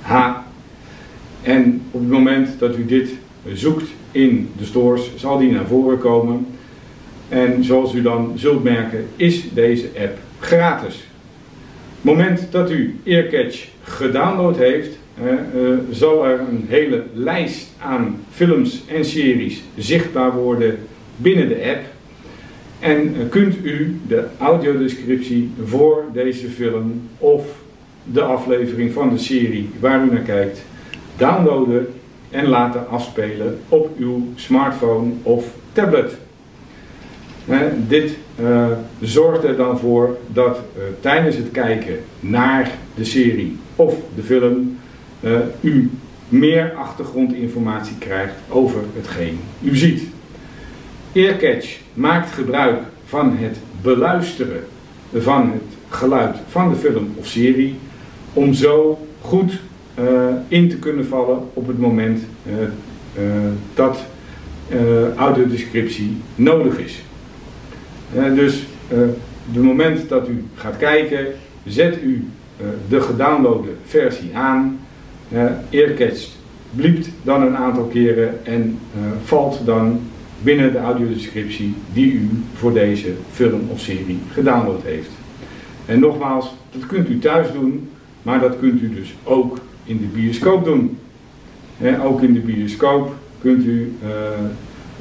H 0.00 0.30
en 1.42 1.82
op 1.90 2.00
het 2.00 2.10
moment 2.10 2.58
dat 2.58 2.76
u 2.76 2.86
dit 2.86 3.10
zoekt 3.52 3.90
in 4.10 4.50
de 4.58 4.64
stores 4.64 5.10
zal 5.16 5.38
die 5.38 5.50
naar 5.50 5.66
voren 5.66 5.98
komen 5.98 6.46
en 7.28 7.64
zoals 7.64 7.94
u 7.94 8.02
dan 8.02 8.32
zult 8.34 8.62
merken, 8.62 9.06
is 9.16 9.52
deze 9.52 9.86
app 9.98 10.18
gratis. 10.40 11.06
Moment 12.00 12.48
dat 12.50 12.70
u 12.70 13.00
Earcatch 13.04 13.68
gedownload 13.82 14.56
heeft, 14.56 14.98
uh, 15.24 15.32
zal 15.90 16.26
er 16.26 16.40
een 16.40 16.64
hele 16.68 17.02
lijst 17.12 17.68
aan 17.78 18.20
films 18.30 18.82
en 18.86 19.04
series 19.04 19.62
zichtbaar 19.76 20.32
worden 20.34 20.78
binnen 21.16 21.48
de 21.48 21.54
app. 21.54 21.82
En 22.78 23.14
uh, 23.16 23.28
kunt 23.28 23.56
u 23.62 24.00
de 24.08 24.24
audiodescriptie 24.38 25.50
voor 25.64 26.04
deze 26.12 26.48
film 26.48 27.08
of 27.18 27.42
de 28.04 28.22
aflevering 28.22 28.92
van 28.92 29.08
de 29.10 29.18
serie 29.18 29.70
waar 29.80 30.04
u 30.04 30.10
naar 30.12 30.22
kijkt 30.22 30.64
downloaden 31.16 31.86
en 32.30 32.48
laten 32.48 32.88
afspelen 32.88 33.58
op 33.68 33.90
uw 33.98 34.22
smartphone 34.34 35.12
of 35.22 35.44
tablet. 35.72 36.16
Dit 37.88 38.16
uh, 38.40 38.66
zorgt 39.00 39.44
er 39.44 39.56
dan 39.56 39.78
voor 39.78 40.16
dat 40.32 40.56
uh, 40.56 40.82
tijdens 41.00 41.36
het 41.36 41.50
kijken 41.50 41.98
naar 42.20 42.70
de 42.94 43.04
serie 43.04 43.56
of 43.76 43.94
de 44.14 44.22
film 44.22 44.78
uh, 45.20 45.38
u 45.60 45.90
meer 46.28 46.72
achtergrondinformatie 46.74 47.96
krijgt 47.98 48.34
over 48.48 48.80
hetgeen 48.94 49.40
u 49.62 49.76
ziet. 49.76 50.02
Earcatch 51.12 51.78
maakt 51.94 52.30
gebruik 52.30 52.80
van 53.04 53.36
het 53.36 53.58
beluisteren 53.82 54.64
van 55.14 55.42
het 55.52 55.96
geluid 55.98 56.36
van 56.48 56.68
de 56.68 56.76
film 56.76 57.14
of 57.14 57.26
serie 57.26 57.78
om 58.32 58.52
zo 58.52 59.06
goed 59.20 59.52
in 60.48 60.68
te 60.68 60.78
kunnen 60.78 61.06
vallen 61.06 61.38
op 61.54 61.66
het 61.66 61.78
moment 61.78 62.22
dat 63.74 63.98
audiodescriptie 65.16 66.16
nodig 66.34 66.78
is. 66.78 67.02
Dus 68.12 68.66
uh, 68.92 68.98
het 69.52 69.62
moment 69.62 70.08
dat 70.08 70.28
u 70.28 70.44
gaat 70.54 70.76
kijken, 70.76 71.26
zet 71.66 72.02
u 72.02 72.28
uh, 72.60 72.66
de 72.88 73.00
gedownloade 73.00 73.68
versie 73.84 74.36
aan. 74.36 74.80
Earcatch 75.70 76.28
bliept 76.74 77.08
dan 77.22 77.42
een 77.42 77.56
aantal 77.56 77.84
keren 77.84 78.46
en 78.46 78.78
valt 79.24 79.60
dan 79.64 80.00
binnen 80.42 80.72
de 80.72 80.78
audiodescriptie 80.78 81.74
die 81.92 82.12
u 82.12 82.28
voor 82.54 82.72
deze 82.72 83.08
film 83.32 83.60
of 83.68 83.80
serie 83.80 84.18
gedownload 84.32 84.82
heeft. 84.84 85.10
En 85.86 86.00
nogmaals, 86.00 86.54
dat 86.70 86.86
kunt 86.86 87.08
u 87.08 87.18
thuis 87.18 87.52
doen, 87.52 87.88
maar 88.22 88.40
dat 88.40 88.58
kunt 88.58 88.82
u 88.82 88.94
dus 88.94 89.14
ook 89.24 89.58
in 89.84 89.98
de 89.98 90.20
bioscoop 90.20 90.64
doen. 90.64 90.98
ook 92.02 92.22
in 92.22 92.32
de 92.32 92.40
bioscoop 92.40 93.14
kunt 93.40 93.64
u 93.64 93.92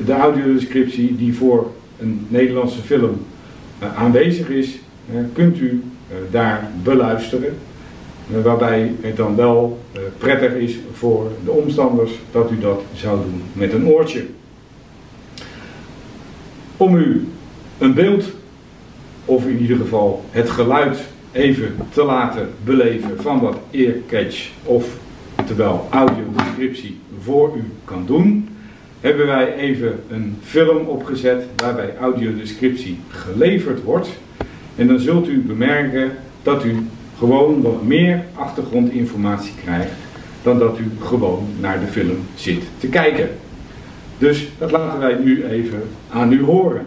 de 0.05 0.14
audiodescriptie 0.14 1.16
die 1.16 1.34
voor 1.34 1.72
een 2.00 2.26
Nederlandse 2.30 2.82
film 2.82 3.26
uh, 3.84 3.98
aanwezig 3.98 4.50
is, 4.50 4.80
uh, 5.14 5.20
kunt 5.34 5.60
u 5.60 5.84
uh, 6.12 6.16
daar 6.32 6.72
beluisteren. 6.84 7.58
waarbij 8.43 8.91
het 9.02 9.18
dan 9.18 9.36
wel 9.36 9.80
prettig 10.18 10.54
is 10.54 10.76
voor 10.93 11.32
de 11.43 11.52
omstanders 11.52 12.12
dat 12.32 12.52
u 12.52 12.60
dat 12.60 12.82
zou 12.93 13.22
doen 13.22 13.41
met 13.54 13.74
een 13.74 13.88
oortje. 13.88 14.26
Om 16.78 16.95
u 16.95 17.28
een 17.78 17.93
beeld, 17.93 18.24
of 19.26 19.45
in 19.45 19.60
ieder 19.60 19.78
geval 19.78 20.24
het 20.32 20.50
geluid, 20.50 20.98
even 21.32 21.76
te 21.89 22.04
laten 22.04 22.50
beleven 22.64 23.22
van 23.22 23.39
wat 23.39 23.58
earcatch 23.72 24.50
of 24.64 24.98
terwijl 25.45 25.88
audiodescriptie 25.91 27.00
voor 27.22 27.56
u 27.58 27.64
kan 27.86 28.06
doen, 28.06 28.50
hebben 29.02 29.28
wij 29.28 29.56
even 29.56 30.00
een 30.10 30.38
film 30.43 30.88
opgezet 30.88 31.45
waarbij 31.56 31.98
audiodescriptie 32.00 33.00
geleverd 33.10 33.84
wordt. 33.84 34.10
En 34.76 34.88
dan 34.88 35.00
zult 35.00 35.28
u 35.28 35.39
bemerken 35.39 36.12
dat 36.43 36.66
u 36.66 36.76
gewoon 37.18 37.62
wat 37.62 37.84
meer 37.84 38.24
achtergrondinformatie 38.34 39.54
krijgt 39.64 39.91
dan 40.43 40.60
dat 40.60 40.80
u 40.80 40.91
gewoon 41.02 41.48
naar 41.60 41.80
de 41.80 41.88
film 41.88 42.18
zit 42.36 42.64
te 42.78 42.88
kijken. 42.88 43.30
Dus 44.18 44.48
dat 44.58 44.72
laten 44.72 45.00
wij 45.00 45.16
nu 45.24 45.45
even 45.45 45.84
aan 46.10 46.32
u 46.32 46.43
horen. 46.43 46.86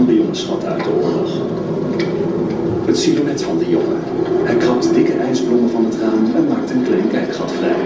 En 0.00 0.06
andere 0.06 0.22
jongenschat 0.22 0.64
uit 0.64 0.84
de 0.84 0.90
oorlog. 1.02 1.30
Het 2.84 2.98
silhouet 2.98 3.42
van 3.42 3.58
de 3.58 3.68
jongen. 3.68 4.00
Hij 4.44 4.56
krabt 4.56 4.94
dikke 4.94 5.12
ijsblommen 5.12 5.70
van 5.70 5.84
het 5.84 5.96
raam 6.00 6.34
en 6.36 6.46
maakt 6.48 6.70
een 6.70 6.82
klein 6.82 7.08
kijkgat 7.08 7.52
vrij. 7.52 7.76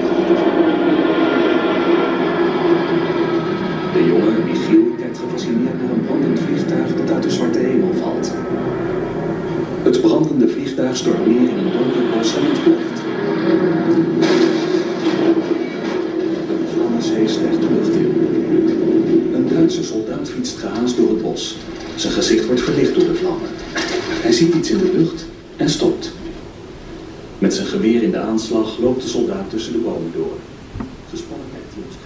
De 3.93 4.05
jongen, 4.07 4.45
Michiel, 4.45 4.85
kijkt 4.99 5.19
gefascineerd 5.19 5.81
naar 5.83 5.91
een 5.91 6.05
brandend 6.07 6.41
vliegtuig 6.41 6.97
dat 6.97 7.11
uit 7.11 7.23
de 7.23 7.31
zwarte 7.31 7.59
hemel 7.59 7.95
valt. 8.03 8.33
Het 9.83 10.01
brandende 10.01 10.49
vliegtuig 10.49 10.97
stort 10.97 11.27
neer 11.27 11.49
in 11.49 11.59
een 11.59 11.73
donker 11.73 12.03
bos 12.17 12.37
en 12.37 12.47
ontploft. 12.49 12.99
Een 16.51 16.69
vlammenzee 16.75 17.29
stijgt 17.29 17.61
de 17.61 17.69
lucht 17.75 17.95
in. 17.95 18.13
Een 19.35 19.49
Duitse 19.49 19.85
soldaat 19.85 20.31
fietst 20.31 20.59
gehaast 20.59 20.97
door 20.97 21.14
Zijn 21.97 22.13
gezicht 22.13 22.47
wordt 22.47 22.63
verlicht 22.63 22.95
door 22.95 23.05
de 23.05 23.15
vlammen. 23.15 23.49
Hij 24.23 24.33
ziet 24.33 24.55
iets 24.55 24.71
in 24.71 24.79
de 24.79 24.93
lucht 24.97 25.27
en 25.57 25.71
stopt. 25.71 26.13
Met 27.39 27.55
zijn 27.55 27.67
geweer 27.67 28.03
in 28.03 28.11
de 28.11 28.19
aanslag 28.19 28.79
loopt 28.79 29.03
de 29.03 29.09
soldaat 29.09 29.51
tussen 29.51 29.73
de 29.73 29.79
bomen 29.79 30.13
door. 30.15 30.37
Gespannen 31.11 31.47
kijkt 31.53 31.75
hij 31.75 31.83
ons. 31.87 31.97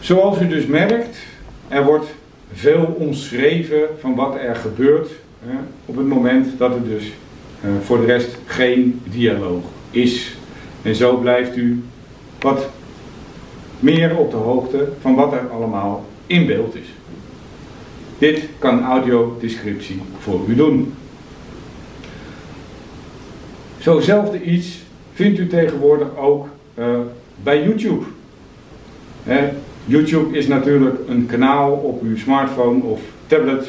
Zoals 0.00 0.40
u 0.40 0.48
dus 0.48 0.66
merkt, 0.66 1.16
er 1.68 1.84
wordt 1.84 2.06
veel 2.52 2.96
omschreven 2.98 3.80
van 4.00 4.14
wat 4.14 4.34
er 4.34 4.56
gebeurt 4.56 5.10
op 5.86 5.96
het 5.96 6.06
moment 6.06 6.58
dat 6.58 6.74
er 6.74 6.88
dus 6.88 7.04
eh, 7.60 7.70
voor 7.84 8.00
de 8.00 8.06
rest 8.06 8.36
geen 8.46 9.00
dialoog 9.04 9.64
is. 9.90 10.36
En 10.82 10.94
zo 10.94 11.16
blijft 11.16 11.56
u 11.56 11.82
wat 12.40 12.68
meer 13.80 14.16
op 14.16 14.30
de 14.30 14.36
hoogte 14.36 14.88
van 15.00 15.14
wat 15.14 15.32
er 15.32 15.48
allemaal 15.52 16.04
in 16.26 16.46
beeld 16.46 16.74
is. 16.74 16.86
Dit 18.18 18.48
kan 18.58 18.84
audiodescriptie 18.84 20.00
voor 20.18 20.40
u 20.48 20.54
doen. 20.54 20.94
Zo'nzelfde 23.78 24.42
iets 24.42 24.78
vindt 25.12 25.38
u 25.38 25.46
tegenwoordig 25.46 26.16
ook 26.16 26.48
eh, 26.74 26.98
bij 27.42 27.62
YouTube. 27.62 28.04
Hè, 29.22 29.48
YouTube 29.84 30.38
is 30.38 30.46
natuurlijk 30.46 30.96
een 31.08 31.26
kanaal 31.26 31.72
op 31.72 32.02
uw 32.02 32.16
smartphone 32.16 32.82
of 32.82 33.00
tablet 33.26 33.68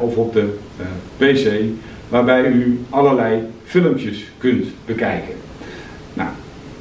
of 0.00 0.16
op 0.16 0.32
de 0.32 0.56
eh, 0.76 0.86
PC 1.16 1.62
waarbij 2.08 2.46
u 2.46 2.80
allerlei 2.90 3.42
filmpjes 3.64 4.24
kunt 4.38 4.66
bekijken. 4.84 5.34
Nou, 6.14 6.28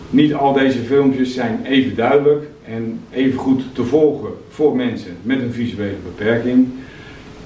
niet 0.10 0.34
al 0.34 0.54
deze 0.54 0.80
filmpjes 0.80 1.34
zijn 1.34 1.60
even 1.66 1.96
duidelijk 1.96 2.44
en 2.68 3.00
even 3.12 3.40
goed 3.40 3.64
te 3.74 3.84
volgen 3.84 4.30
voor 4.50 4.76
mensen 4.76 5.18
met 5.22 5.42
een 5.42 5.54
visuele 5.54 5.96
beperking. 6.04 6.68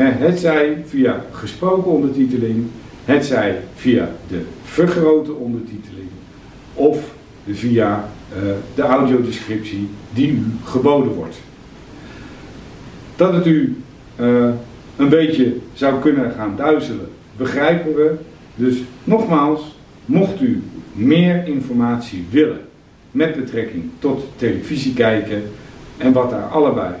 Het 0.00 0.38
zij 0.38 0.82
via 0.86 1.24
gesproken 1.32 1.90
ondertiteling, 1.90 2.66
het 3.04 3.24
zij 3.24 3.58
via 3.74 4.08
de 4.28 4.42
vergrote 4.64 5.32
ondertiteling 5.32 6.08
of 6.74 7.14
via 7.50 8.08
uh, 8.36 8.52
de 8.74 8.82
audiodescriptie 8.82 9.88
die 10.12 10.30
u 10.30 10.42
geboden 10.64 11.12
wordt. 11.12 11.36
Dat 13.16 13.32
het 13.32 13.46
u 13.46 13.76
uh, 14.20 14.48
een 14.96 15.08
beetje 15.08 15.56
zou 15.72 16.00
kunnen 16.00 16.30
gaan 16.30 16.54
duizelen, 16.56 17.08
begrijpen 17.36 17.94
we. 17.94 18.14
Dus 18.54 18.76
nogmaals, 19.04 19.76
mocht 20.04 20.40
u 20.40 20.62
meer 20.92 21.46
informatie 21.46 22.26
willen 22.30 22.60
met 23.10 23.36
betrekking 23.36 23.90
tot 23.98 24.24
televisie 24.36 24.94
kijken 24.94 25.42
en 25.96 26.12
wat 26.12 26.30
daar 26.30 26.46
allebei 26.48 26.94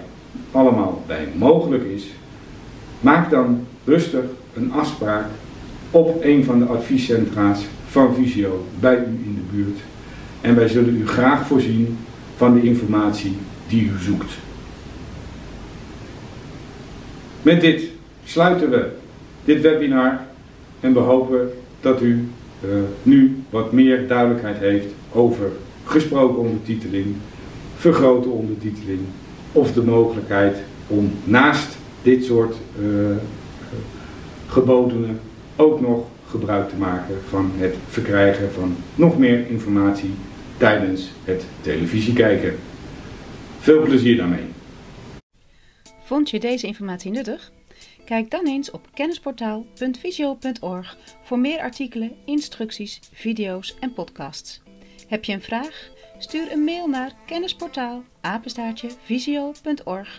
allemaal 0.50 1.02
bij 1.06 1.28
mogelijk 1.36 1.84
is, 1.84 2.06
maak 3.00 3.30
dan 3.30 3.66
rustig 3.84 4.24
een 4.54 4.72
afspraak 4.72 5.26
op 5.90 6.24
een 6.24 6.44
van 6.44 6.58
de 6.58 6.64
adviescentra's 6.64 7.64
van 7.86 8.14
Visio 8.14 8.66
bij 8.80 8.96
u 8.96 9.24
in 9.24 9.34
de 9.34 9.56
buurt. 9.56 9.78
En 10.40 10.54
wij 10.54 10.68
zullen 10.68 10.96
u 10.96 11.06
graag 11.06 11.46
voorzien 11.46 11.98
van 12.36 12.54
de 12.54 12.62
informatie 12.62 13.36
die 13.68 13.82
u 13.82 13.92
zoekt. 14.00 14.32
Met 17.42 17.60
dit 17.60 17.82
sluiten 18.24 18.70
we 18.70 18.90
dit 19.44 19.60
webinar 19.60 20.20
en 20.80 20.92
we 20.92 20.98
hopen 20.98 21.50
dat 21.80 22.02
u 22.02 22.28
uh, 22.64 22.70
nu 23.02 23.42
wat 23.50 23.72
meer 23.72 24.08
duidelijkheid 24.08 24.58
heeft 24.58 24.86
over 25.12 25.50
gesproken 25.84 26.38
ondertiteling, 26.38 27.06
vergrote 27.76 28.28
ondertiteling 28.28 29.00
of 29.52 29.72
de 29.72 29.82
mogelijkheid 29.82 30.56
om 30.86 31.10
naast 31.24 31.77
dit 32.02 32.24
soort 32.24 32.56
uh, 32.80 33.16
gebodenen 34.46 35.20
ook 35.56 35.80
nog 35.80 36.06
gebruik 36.28 36.68
te 36.68 36.76
maken 36.76 37.16
van 37.28 37.52
het 37.56 37.74
verkrijgen 37.88 38.52
van 38.52 38.76
nog 38.94 39.18
meer 39.18 39.46
informatie 39.46 40.10
tijdens 40.56 41.10
het 41.24 41.44
televisiekijken. 41.60 42.58
Veel 43.58 43.82
plezier 43.82 44.16
daarmee. 44.16 44.44
Vond 46.04 46.30
je 46.30 46.40
deze 46.40 46.66
informatie 46.66 47.10
nuttig? 47.10 47.52
Kijk 48.04 48.30
dan 48.30 48.46
eens 48.46 48.70
op 48.70 48.88
kennisportaal.visio.org 48.94 50.96
voor 51.22 51.38
meer 51.38 51.60
artikelen, 51.60 52.12
instructies, 52.24 53.00
video's 53.12 53.76
en 53.80 53.92
podcasts. 53.92 54.60
Heb 55.08 55.24
je 55.24 55.32
een 55.32 55.42
vraag? 55.42 55.88
Stuur 56.18 56.52
een 56.52 56.64
mail 56.64 56.88
naar 56.88 57.12
kennisportaal 57.26 58.04
visio.org 59.04 60.18